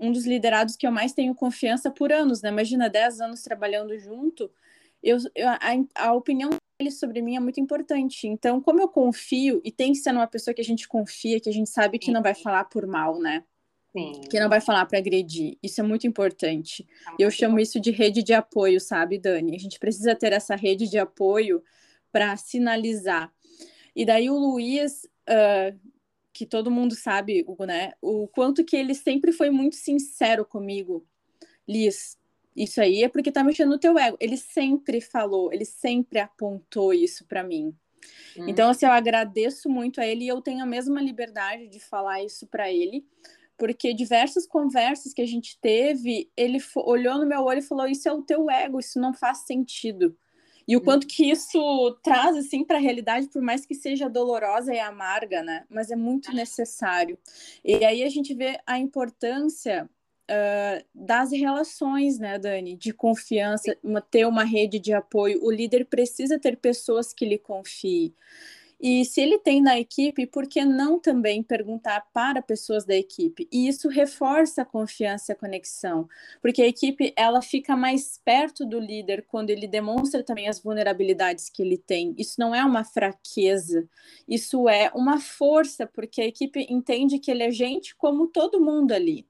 um 0.00 0.10
dos 0.10 0.24
liderados 0.24 0.76
que 0.76 0.86
eu 0.86 0.90
mais 0.90 1.12
tenho 1.12 1.34
confiança 1.34 1.90
por 1.90 2.10
anos, 2.10 2.40
né? 2.40 2.48
Imagina 2.48 2.88
10 2.88 3.20
anos 3.20 3.42
trabalhando 3.42 3.98
junto, 3.98 4.50
eu, 5.02 5.18
eu 5.34 5.48
a, 5.48 5.58
a, 5.94 6.12
opinião 6.12 6.50
dele 6.78 6.90
sobre 6.90 7.22
mim 7.22 7.36
é 7.36 7.40
muito 7.40 7.60
importante. 7.60 8.26
Então, 8.26 8.60
como 8.60 8.80
eu 8.80 8.88
confio, 8.88 9.60
e 9.64 9.70
tem 9.70 9.92
que 9.92 9.98
ser 9.98 10.10
uma 10.12 10.26
pessoa 10.26 10.54
que 10.54 10.60
a 10.60 10.64
gente 10.64 10.88
confia, 10.88 11.40
que 11.40 11.48
a 11.48 11.52
gente 11.52 11.70
sabe 11.70 11.98
que 11.98 12.10
não 12.10 12.22
vai 12.22 12.34
falar 12.34 12.64
por 12.64 12.86
mal, 12.86 13.18
né? 13.18 13.44
Sim. 13.92 14.20
Que 14.30 14.38
não 14.38 14.48
vai 14.48 14.60
falar 14.60 14.86
para 14.86 14.98
agredir. 14.98 15.56
Isso 15.62 15.80
é 15.80 15.84
muito 15.84 16.06
importante. 16.06 16.86
É 17.18 17.24
eu 17.24 17.30
chamo 17.30 17.58
isso 17.58 17.80
de 17.80 17.90
rede 17.90 18.22
de 18.22 18.34
apoio, 18.34 18.80
sabe, 18.80 19.18
Dani? 19.18 19.54
A 19.54 19.58
gente 19.58 19.78
precisa 19.78 20.14
ter 20.14 20.32
essa 20.32 20.54
rede 20.54 20.88
de 20.88 20.98
apoio 20.98 21.62
para 22.12 22.36
sinalizar. 22.36 23.32
E 23.98 24.06
daí 24.06 24.30
o 24.30 24.38
Luiz, 24.38 25.08
uh, 25.28 25.76
que 26.32 26.46
todo 26.46 26.70
mundo 26.70 26.94
sabe, 26.94 27.44
Hugo, 27.44 27.64
né? 27.64 27.94
O 28.00 28.28
quanto 28.28 28.64
que 28.64 28.76
ele 28.76 28.94
sempre 28.94 29.32
foi 29.32 29.50
muito 29.50 29.74
sincero 29.74 30.44
comigo. 30.44 31.04
Liz, 31.66 32.16
isso 32.54 32.80
aí 32.80 33.02
é 33.02 33.08
porque 33.08 33.32
tá 33.32 33.42
mexendo 33.42 33.70
no 33.70 33.78
teu 33.78 33.98
ego. 33.98 34.16
Ele 34.20 34.36
sempre 34.36 35.00
falou, 35.00 35.52
ele 35.52 35.64
sempre 35.64 36.20
apontou 36.20 36.94
isso 36.94 37.26
para 37.26 37.42
mim. 37.42 37.74
Hum. 38.36 38.48
Então, 38.48 38.70
assim, 38.70 38.86
eu 38.86 38.92
agradeço 38.92 39.68
muito 39.68 40.00
a 40.00 40.06
ele 40.06 40.26
e 40.26 40.28
eu 40.28 40.40
tenho 40.40 40.62
a 40.62 40.66
mesma 40.66 41.02
liberdade 41.02 41.66
de 41.66 41.80
falar 41.80 42.22
isso 42.22 42.46
para 42.46 42.70
ele, 42.70 43.04
porque 43.56 43.92
diversas 43.92 44.46
conversas 44.46 45.12
que 45.12 45.22
a 45.22 45.26
gente 45.26 45.58
teve, 45.60 46.30
ele 46.36 46.58
olhou 46.76 47.18
no 47.18 47.26
meu 47.26 47.42
olho 47.42 47.58
e 47.58 47.62
falou: 47.62 47.88
Isso 47.88 48.08
é 48.08 48.12
o 48.12 48.22
teu 48.22 48.48
ego, 48.48 48.78
isso 48.78 49.00
não 49.00 49.12
faz 49.12 49.38
sentido. 49.38 50.16
E 50.68 50.76
o 50.76 50.82
quanto 50.82 51.06
que 51.06 51.30
isso 51.30 51.98
traz 52.02 52.36
assim 52.36 52.62
para 52.62 52.76
a 52.76 52.80
realidade, 52.80 53.26
por 53.28 53.40
mais 53.40 53.64
que 53.64 53.74
seja 53.74 54.06
dolorosa 54.06 54.74
e 54.74 54.78
amarga, 54.78 55.42
né? 55.42 55.64
Mas 55.70 55.90
é 55.90 55.96
muito 55.96 56.30
necessário. 56.30 57.18
E 57.64 57.82
aí 57.86 58.04
a 58.04 58.08
gente 58.10 58.34
vê 58.34 58.60
a 58.66 58.78
importância 58.78 59.88
uh, 60.30 60.84
das 60.94 61.32
relações, 61.32 62.18
né, 62.18 62.38
Dani? 62.38 62.76
De 62.76 62.92
confiança, 62.92 63.74
uma, 63.82 64.02
ter 64.02 64.26
uma 64.26 64.44
rede 64.44 64.78
de 64.78 64.92
apoio. 64.92 65.42
O 65.42 65.50
líder 65.50 65.86
precisa 65.86 66.38
ter 66.38 66.58
pessoas 66.58 67.14
que 67.14 67.24
lhe 67.24 67.38
confiem. 67.38 68.14
E 68.80 69.04
se 69.04 69.20
ele 69.20 69.38
tem 69.40 69.60
na 69.60 69.78
equipe, 69.78 70.26
por 70.26 70.46
que 70.46 70.64
não 70.64 71.00
também 71.00 71.42
perguntar 71.42 72.06
para 72.12 72.40
pessoas 72.40 72.84
da 72.84 72.94
equipe? 72.94 73.48
E 73.50 73.66
isso 73.66 73.88
reforça 73.88 74.62
a 74.62 74.64
confiança 74.64 75.32
e 75.32 75.34
a 75.34 75.36
conexão, 75.36 76.08
porque 76.40 76.62
a 76.62 76.66
equipe 76.66 77.12
ela 77.16 77.42
fica 77.42 77.76
mais 77.76 78.20
perto 78.24 78.64
do 78.64 78.78
líder 78.78 79.24
quando 79.26 79.50
ele 79.50 79.66
demonstra 79.66 80.22
também 80.22 80.48
as 80.48 80.60
vulnerabilidades 80.60 81.50
que 81.50 81.60
ele 81.60 81.76
tem. 81.76 82.14
Isso 82.16 82.36
não 82.38 82.54
é 82.54 82.64
uma 82.64 82.84
fraqueza, 82.84 83.88
isso 84.28 84.68
é 84.68 84.92
uma 84.94 85.20
força, 85.20 85.86
porque 85.86 86.20
a 86.20 86.26
equipe 86.26 86.66
entende 86.70 87.18
que 87.18 87.30
ele 87.30 87.42
é 87.42 87.50
gente 87.50 87.96
como 87.96 88.28
todo 88.28 88.60
mundo 88.60 88.92
ali. 88.92 89.26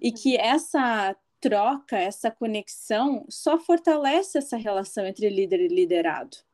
E 0.00 0.12
que 0.12 0.36
essa 0.36 1.16
troca, 1.40 1.96
essa 1.96 2.30
conexão 2.30 3.24
só 3.28 3.58
fortalece 3.58 4.38
essa 4.38 4.56
relação 4.56 5.06
entre 5.06 5.28
líder 5.28 5.60
e 5.60 5.68
liderado. 5.68 6.45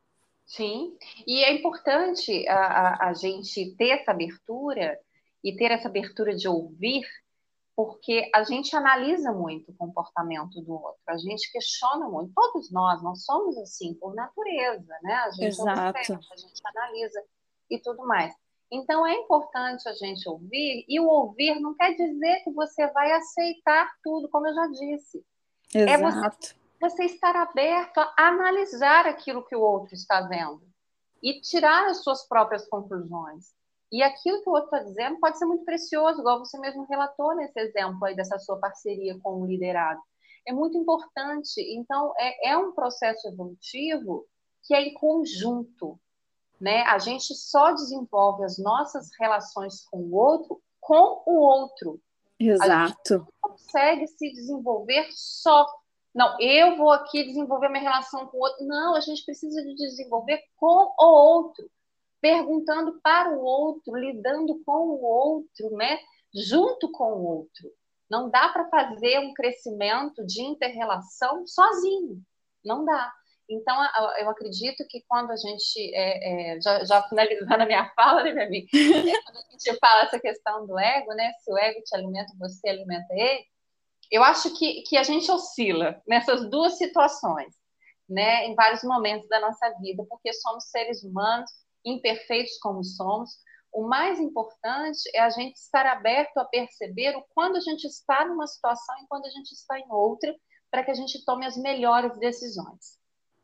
Sim, 0.47 0.97
e 1.27 1.43
é 1.43 1.55
importante 1.55 2.47
a, 2.49 2.57
a, 2.57 3.09
a, 3.09 3.15
gente 3.15 3.75
ter 3.77 3.91
essa 3.91 4.11
abertura 4.11 4.99
e 5.43 5.57
ter 5.57 5.71
essa 5.71 5.89
abertura 5.89 6.35
de 6.35 6.47
ouvir, 6.47 7.03
porque 7.75 8.31
a 8.35 8.43
gente 8.43 8.77
analisa 8.77 9.33
muito 9.33 9.71
o 9.71 9.77
comportamento 9.77 10.61
do 10.61 10.75
outro, 10.75 11.01
a 11.09 11.17
gente 11.17 11.51
questiona 11.51 12.07
muito. 12.09 12.33
Todos 12.35 12.71
nós, 12.71 13.03
nós 13.03 13.25
somos 13.25 13.57
assim 13.59 13.95
por 13.95 14.15
natureza, 14.15 14.95
né? 15.03 15.15
A 15.15 15.31
gente 15.31 15.47
Exato. 15.47 15.99
observa, 15.99 16.23
a 16.31 16.37
gente 16.37 16.61
analisa 16.65 17.25
e 17.71 17.79
tudo 17.79 18.07
mais. 18.07 18.35
Então 18.71 19.07
é 19.07 19.15
importante 19.15 19.89
a 19.89 19.93
gente 19.93 20.29
ouvir, 20.29 20.85
e 20.89 21.01
o 21.01 21.07
ouvir 21.07 21.61
não 21.61 21.75
quer 21.75 21.95
dizer 21.95 22.43
que 22.45 22.51
você 22.51 22.87
vai 22.89 23.13
aceitar 23.13 23.91
tudo, 24.03 24.29
como 24.29 24.47
eu 24.47 24.55
já 24.55 24.67
disse. 24.67 25.25
Exato. 25.75 25.91
É 25.91 25.99
você 25.99 26.62
você 26.83 27.05
estar 27.05 27.35
aberto 27.37 27.99
a 27.99 28.13
analisar 28.19 29.07
aquilo 29.07 29.45
que 29.45 29.55
o 29.55 29.61
outro 29.61 29.95
está 29.95 30.21
vendo 30.23 30.61
e 31.23 31.41
tirar 31.41 31.87
as 31.87 32.03
suas 32.03 32.27
próprias 32.27 32.67
conclusões. 32.69 33.55
E 33.91 34.03
aquilo 34.03 34.43
que 34.43 34.51
o 34.51 34.53
outro 34.53 34.75
está 34.75 34.81
dizendo 34.81 35.21
pode 35.21 35.39
ser 35.39 35.45
muito 35.45 35.65
precioso, 35.65 36.21
igual 36.21 36.41
você 36.41 36.59
mesmo 36.59 36.85
relatou 36.85 37.37
nesse 37.37 37.59
exemplo 37.61 38.05
aí 38.05 38.17
dessa 38.17 38.39
sua 38.39 38.59
parceria 38.59 39.19
com 39.23 39.41
o 39.41 39.47
liderado. 39.47 40.01
É 40.47 40.53
muito 40.53 40.77
importante. 40.77 41.61
Então, 41.61 42.13
é, 42.19 42.51
é 42.51 42.57
um 42.57 42.73
processo 42.73 43.29
evolutivo 43.29 44.27
que 44.65 44.75
é 44.75 44.83
em 44.83 44.95
conjunto. 44.95 46.01
Né? 46.61 46.83
A 46.83 46.99
gente 46.99 47.35
só 47.35 47.73
desenvolve 47.73 48.45
as 48.45 48.59
nossas 48.59 49.11
relações 49.21 49.85
com 49.89 49.99
o 49.99 50.15
outro 50.15 50.61
com 50.81 51.23
o 51.27 51.39
outro. 51.39 52.01
Exato. 52.41 52.75
A 52.75 52.87
gente 52.89 53.09
não 53.09 53.27
consegue 53.41 54.07
se 54.09 54.33
desenvolver 54.33 55.07
só 55.13 55.65
não, 56.15 56.39
eu 56.39 56.77
vou 56.77 56.91
aqui 56.91 57.25
desenvolver 57.25 57.69
minha 57.69 57.83
relação 57.83 58.27
com 58.27 58.37
o 58.37 58.41
outro. 58.41 58.67
Não, 58.67 58.95
a 58.95 59.01
gente 59.01 59.25
precisa 59.25 59.63
de 59.63 59.75
desenvolver 59.75 60.43
com 60.57 60.67
o 60.67 60.95
outro, 60.99 61.71
perguntando 62.21 63.01
para 63.03 63.31
o 63.31 63.43
outro, 63.43 63.97
lidando 63.97 64.63
com 64.65 64.89
o 64.89 65.03
outro, 65.03 65.71
né? 65.73 65.99
Junto 66.35 66.91
com 66.93 67.13
o 67.13 67.25
outro. 67.25 67.71
Não 68.11 68.29
dá 68.29 68.51
para 68.51 68.69
fazer 68.69 69.21
um 69.21 69.33
crescimento 69.33 70.25
de 70.27 70.43
interrelação 70.43 71.47
sozinho. 71.47 72.23
Não 72.63 72.85
dá. 72.85 73.11
Então, 73.49 73.77
eu 74.19 74.29
acredito 74.31 74.87
que 74.89 75.03
quando 75.09 75.31
a 75.31 75.37
gente, 75.37 75.95
é, 75.95 76.57
é, 76.57 76.61
já, 76.61 76.85
já, 76.85 77.03
finalizando 77.09 77.63
a 77.63 77.67
minha 77.67 77.91
fala, 77.97 78.23
né, 78.23 78.33
minha 78.33 78.47
amiga? 78.47 78.69
quando 78.71 79.37
a 79.37 79.51
gente 79.51 79.79
fala 79.79 80.03
essa 80.05 80.21
questão 80.21 80.67
do 80.67 80.79
ego, 80.79 81.13
né? 81.15 81.33
Se 81.41 81.51
o 81.51 81.59
ego 81.59 81.83
te 81.83 81.95
alimenta, 81.97 82.33
você 82.39 82.69
alimenta 82.69 83.13
ele 83.15 83.47
eu 84.13 84.23
acho 84.23 84.55
que, 84.59 84.83
que 84.83 84.99
a 84.99 85.03
gente 85.03 85.31
oscila 85.31 86.01
nessas 86.07 86.49
duas 86.51 86.77
situações, 86.77 87.55
né, 88.07 88.47
em 88.47 88.55
vários 88.55 88.85
momentos 88.85 89.27
da 89.27 89.41
nossa 89.41 89.71
vida, 89.81 90.05
porque 90.07 90.35
somos 90.35 90.69
seres 90.69 91.03
humanos, 91.03 91.51
imperfeitos 91.83 92.59
como 92.59 92.85
somos. 92.85 93.31
O 93.73 93.89
mais 93.89 94.21
importante 94.21 95.01
é 95.15 95.21
a 95.21 95.31
gente 95.31 95.57
estar 95.57 95.87
aberto 95.87 96.37
a 96.37 96.45
perceber 96.45 97.17
o 97.17 97.25
quando 97.35 97.57
a 97.57 97.61
gente 97.61 97.85
está 97.87 98.27
numa 98.27 98.47
situação 98.47 98.95
e 99.03 99.07
quando 99.09 99.25
a 99.25 99.31
gente 99.31 99.53
está 99.53 99.79
em 99.81 99.91
outra, 99.91 100.37
para 100.71 100.85
que 100.85 100.91
a 100.91 100.95
gente 100.95 101.25
tome 101.25 101.47
as 101.47 101.57
melhores 101.57 102.19
decisões 102.19 102.99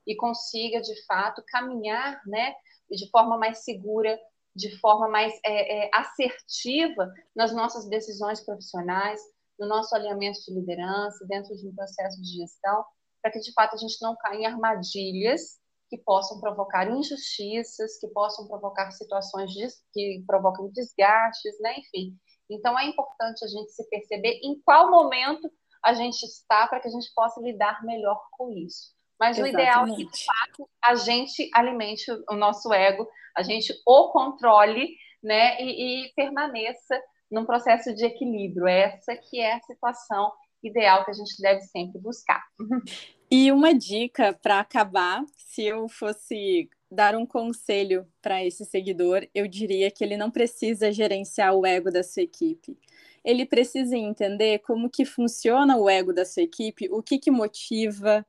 e 0.06 0.14
consiga, 0.16 0.82
de 0.82 1.06
fato, 1.06 1.42
caminhar 1.48 2.20
né, 2.26 2.54
de 2.90 3.08
forma 3.10 3.38
mais 3.38 3.64
segura, 3.64 4.18
de 4.54 4.78
forma 4.80 5.08
mais 5.08 5.32
é, 5.46 5.86
é, 5.86 5.90
assertiva 5.94 7.10
nas 7.34 7.54
nossas 7.54 7.88
decisões 7.88 8.44
profissionais, 8.44 9.20
no 9.58 9.66
nosso 9.66 9.94
alinhamento 9.94 10.38
de 10.46 10.54
liderança, 10.54 11.26
dentro 11.26 11.54
de 11.56 11.66
um 11.66 11.74
processo 11.74 12.20
de 12.22 12.36
gestão, 12.36 12.84
para 13.20 13.32
que 13.32 13.40
de 13.40 13.52
fato 13.52 13.74
a 13.74 13.78
gente 13.78 13.96
não 14.00 14.16
caia 14.16 14.38
em 14.38 14.46
armadilhas 14.46 15.58
que 15.90 15.98
possam 15.98 16.38
provocar 16.40 16.88
injustiças, 16.88 17.98
que 17.98 18.08
possam 18.08 18.46
provocar 18.46 18.90
situações 18.90 19.50
de, 19.50 19.66
que 19.92 20.22
provocam 20.26 20.70
desgastes, 20.70 21.58
né? 21.60 21.74
Enfim. 21.78 22.16
Então 22.50 22.78
é 22.78 22.86
importante 22.86 23.44
a 23.44 23.48
gente 23.48 23.72
se 23.72 23.88
perceber 23.88 24.38
em 24.42 24.60
qual 24.64 24.90
momento 24.90 25.50
a 25.84 25.94
gente 25.94 26.22
está 26.24 26.66
para 26.66 26.80
que 26.80 26.88
a 26.88 26.90
gente 26.90 27.10
possa 27.14 27.40
lidar 27.40 27.84
melhor 27.84 28.20
com 28.32 28.52
isso. 28.52 28.96
Mas 29.18 29.38
Exatamente. 29.38 29.56
o 29.56 29.60
ideal 29.60 29.86
é 29.86 29.96
que, 29.96 30.10
de 30.10 30.24
fato, 30.24 30.70
a 30.82 30.94
gente 30.94 31.50
alimente 31.52 32.04
o 32.30 32.34
nosso 32.34 32.72
ego, 32.72 33.08
a 33.36 33.42
gente 33.42 33.72
o 33.86 34.10
controle, 34.10 34.94
né? 35.22 35.60
E, 35.60 36.06
e 36.06 36.12
permaneça 36.14 37.00
num 37.30 37.44
processo 37.44 37.94
de 37.94 38.04
equilíbrio. 38.04 38.66
Essa 38.66 39.16
que 39.16 39.40
é 39.40 39.54
a 39.54 39.60
situação 39.60 40.32
ideal 40.62 41.04
que 41.04 41.10
a 41.10 41.14
gente 41.14 41.40
deve 41.40 41.60
sempre 41.62 42.00
buscar. 42.00 42.42
E 43.30 43.52
uma 43.52 43.74
dica 43.74 44.32
para 44.32 44.58
acabar, 44.58 45.22
se 45.36 45.62
eu 45.62 45.86
fosse 45.86 46.70
dar 46.90 47.14
um 47.14 47.26
conselho 47.26 48.06
para 48.22 48.42
esse 48.42 48.64
seguidor, 48.64 49.28
eu 49.34 49.46
diria 49.46 49.90
que 49.90 50.02
ele 50.02 50.16
não 50.16 50.30
precisa 50.30 50.90
gerenciar 50.90 51.54
o 51.54 51.66
ego 51.66 51.90
da 51.90 52.02
sua 52.02 52.22
equipe. 52.22 52.78
Ele 53.22 53.44
precisa 53.44 53.94
entender 53.98 54.60
como 54.60 54.88
que 54.88 55.04
funciona 55.04 55.76
o 55.76 55.90
ego 55.90 56.14
da 56.14 56.24
sua 56.24 56.42
equipe, 56.42 56.88
o 56.90 57.02
que 57.02 57.18
que 57.18 57.30
motiva, 57.30 58.24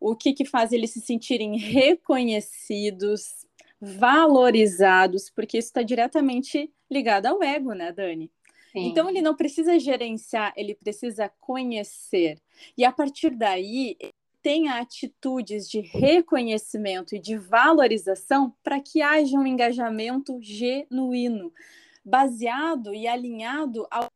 o 0.00 0.16
que 0.16 0.32
que 0.32 0.44
faz 0.44 0.72
eles 0.72 0.90
se 0.90 1.00
sentirem 1.00 1.56
reconhecidos, 1.56 3.46
valorizados, 3.80 5.30
porque 5.30 5.58
isso 5.58 5.68
está 5.68 5.82
diretamente 5.82 6.72
ligado 6.90 7.26
ao 7.26 7.40
ego, 7.40 7.72
né, 7.72 7.92
Dani? 7.92 8.32
Sim. 8.72 8.88
Então 8.88 9.08
ele 9.08 9.20
não 9.20 9.34
precisa 9.34 9.78
gerenciar, 9.78 10.52
ele 10.56 10.74
precisa 10.74 11.28
conhecer. 11.40 12.40
E 12.76 12.84
a 12.84 12.92
partir 12.92 13.30
daí, 13.30 13.96
tenha 14.42 14.80
atitudes 14.80 15.68
de 15.68 15.80
reconhecimento 15.80 17.14
e 17.14 17.18
de 17.18 17.36
valorização 17.36 18.54
para 18.62 18.80
que 18.80 19.02
haja 19.02 19.36
um 19.36 19.46
engajamento 19.46 20.38
genuíno, 20.40 21.52
baseado 22.04 22.94
e 22.94 23.06
alinhado 23.06 23.86
ao 23.90 24.08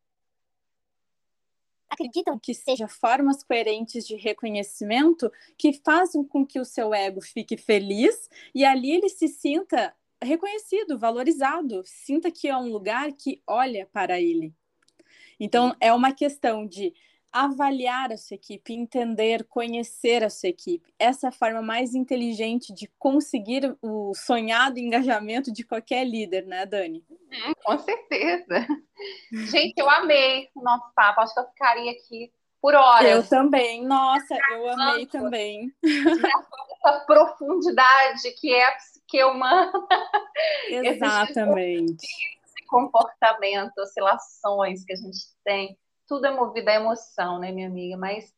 acreditam 1.87 2.37
que 2.37 2.53
seja 2.53 2.89
formas 2.89 3.41
coerentes 3.41 4.05
de 4.05 4.17
reconhecimento 4.17 5.31
que 5.57 5.71
façam 5.71 6.25
com 6.25 6.45
que 6.45 6.59
o 6.59 6.65
seu 6.65 6.93
ego 6.93 7.21
fique 7.21 7.55
feliz 7.55 8.29
e 8.53 8.65
ali 8.65 8.91
ele 8.91 9.07
se 9.07 9.29
sinta 9.29 9.95
reconhecido, 10.23 10.97
valorizado, 10.97 11.81
sinta 11.85 12.31
que 12.31 12.47
é 12.47 12.57
um 12.57 12.69
lugar 12.69 13.11
que 13.13 13.41
olha 13.45 13.87
para 13.91 14.19
ele. 14.19 14.53
Então, 15.39 15.75
é 15.79 15.93
uma 15.93 16.13
questão 16.13 16.65
de 16.65 16.93
avaliar 17.35 18.13
a 18.13 18.17
sua 18.17 18.35
equipe, 18.35 18.73
entender, 18.73 19.43
conhecer 19.43 20.23
a 20.23 20.29
sua 20.29 20.47
equipe. 20.47 20.93
Essa 20.97 21.27
é 21.27 21.29
a 21.29 21.33
forma 21.33 21.61
mais 21.61 21.93
inteligente 21.93 22.73
de 22.73 22.89
conseguir 22.97 23.75
o 23.81 24.13
sonhado 24.15 24.79
engajamento 24.79 25.51
de 25.51 25.65
qualquer 25.65 26.05
líder, 26.05 26.45
né, 26.45 26.65
Dani? 26.65 27.03
Hum, 27.09 27.53
com 27.61 27.77
certeza. 27.79 28.65
Gente, 29.51 29.73
eu 29.77 29.89
amei 29.89 30.47
o 30.55 30.61
nosso 30.61 30.89
papo. 30.95 31.19
Acho 31.19 31.33
que 31.33 31.39
eu 31.41 31.47
ficaria 31.47 31.91
aqui 31.91 32.31
por 32.61 32.73
horas. 32.73 33.11
Eu 33.11 33.27
também. 33.27 33.85
Nossa, 33.85 34.37
eu 34.53 34.69
amei 34.69 35.05
também. 35.05 35.73
Essa 35.83 36.99
profundidade 37.05 38.31
que 38.39 38.53
é 38.53 38.65
psique 39.05 39.23
humana. 39.23 39.71
Exatamente. 40.69 42.03
Esse 42.03 42.65
comportamento, 42.67 43.77
oscilações 43.77 44.83
que 44.83 44.93
a 44.93 44.95
gente 44.95 45.19
tem, 45.43 45.77
tudo 46.07 46.27
é 46.27 46.31
movido 46.31 46.69
à 46.69 46.73
emoção, 46.73 47.39
né, 47.39 47.51
minha 47.51 47.67
amiga? 47.67 47.97
Mas 47.97 48.33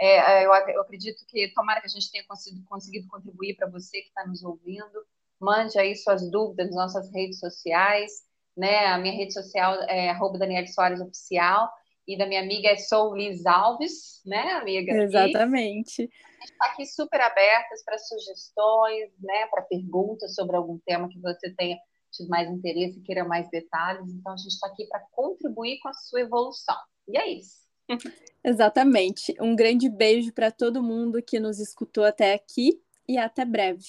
é, 0.00 0.44
eu, 0.44 0.52
eu, 0.52 0.80
acredito 0.80 1.24
que 1.26 1.52
tomara 1.54 1.80
que 1.80 1.86
a 1.86 1.90
gente 1.90 2.10
tenha 2.10 2.24
conseguido, 2.26 2.64
conseguido 2.66 3.08
contribuir 3.08 3.56
para 3.56 3.68
você 3.68 4.00
que 4.00 4.08
está 4.08 4.26
nos 4.26 4.42
ouvindo. 4.42 5.04
Mande 5.38 5.78
aí 5.78 5.94
suas 5.96 6.30
dúvidas 6.30 6.66
nas 6.68 6.76
nossas 6.76 7.12
redes 7.12 7.38
sociais. 7.38 8.10
né? 8.56 8.86
A 8.86 8.98
minha 8.98 9.14
rede 9.14 9.32
social 9.32 9.74
é 9.88 10.10
arroba 10.10 10.38
Daniela 10.38 10.66
Soares 10.66 11.00
Oficial 11.00 11.70
e 12.06 12.16
da 12.16 12.26
minha 12.26 12.40
amiga 12.40 12.68
é 12.68 12.76
Sou 12.76 13.14
Liz 13.14 13.46
Alves, 13.46 14.20
né, 14.24 14.52
amiga? 14.52 14.92
Exatamente. 14.92 16.02
E 16.02 16.10
está 16.44 16.66
aqui 16.66 16.86
super 16.86 17.20
abertas 17.20 17.82
para 17.84 17.98
sugestões, 17.98 19.10
né, 19.20 19.46
para 19.46 19.62
perguntas 19.62 20.34
sobre 20.34 20.56
algum 20.56 20.78
tema 20.86 21.08
que 21.08 21.20
você 21.20 21.54
tenha 21.54 21.76
tido 22.10 22.28
mais 22.28 22.50
interesse, 22.50 23.00
queira 23.02 23.24
mais 23.24 23.48
detalhes. 23.50 24.10
Então, 24.12 24.32
a 24.32 24.36
gente 24.36 24.48
está 24.52 24.66
aqui 24.66 24.86
para 24.86 25.00
contribuir 25.12 25.78
com 25.80 25.88
a 25.88 25.94
sua 25.94 26.20
evolução. 26.20 26.76
E 27.08 27.16
é 27.16 27.28
isso. 27.28 27.60
Exatamente. 28.44 29.34
Um 29.40 29.54
grande 29.54 29.88
beijo 29.88 30.32
para 30.32 30.50
todo 30.50 30.82
mundo 30.82 31.22
que 31.22 31.38
nos 31.38 31.58
escutou 31.58 32.04
até 32.04 32.34
aqui 32.34 32.80
e 33.08 33.18
até 33.18 33.44
breve. 33.44 33.84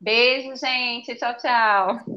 Beijo, 0.00 0.54
gente. 0.56 1.14
Tchau, 1.16 1.36
tchau. 1.36 2.13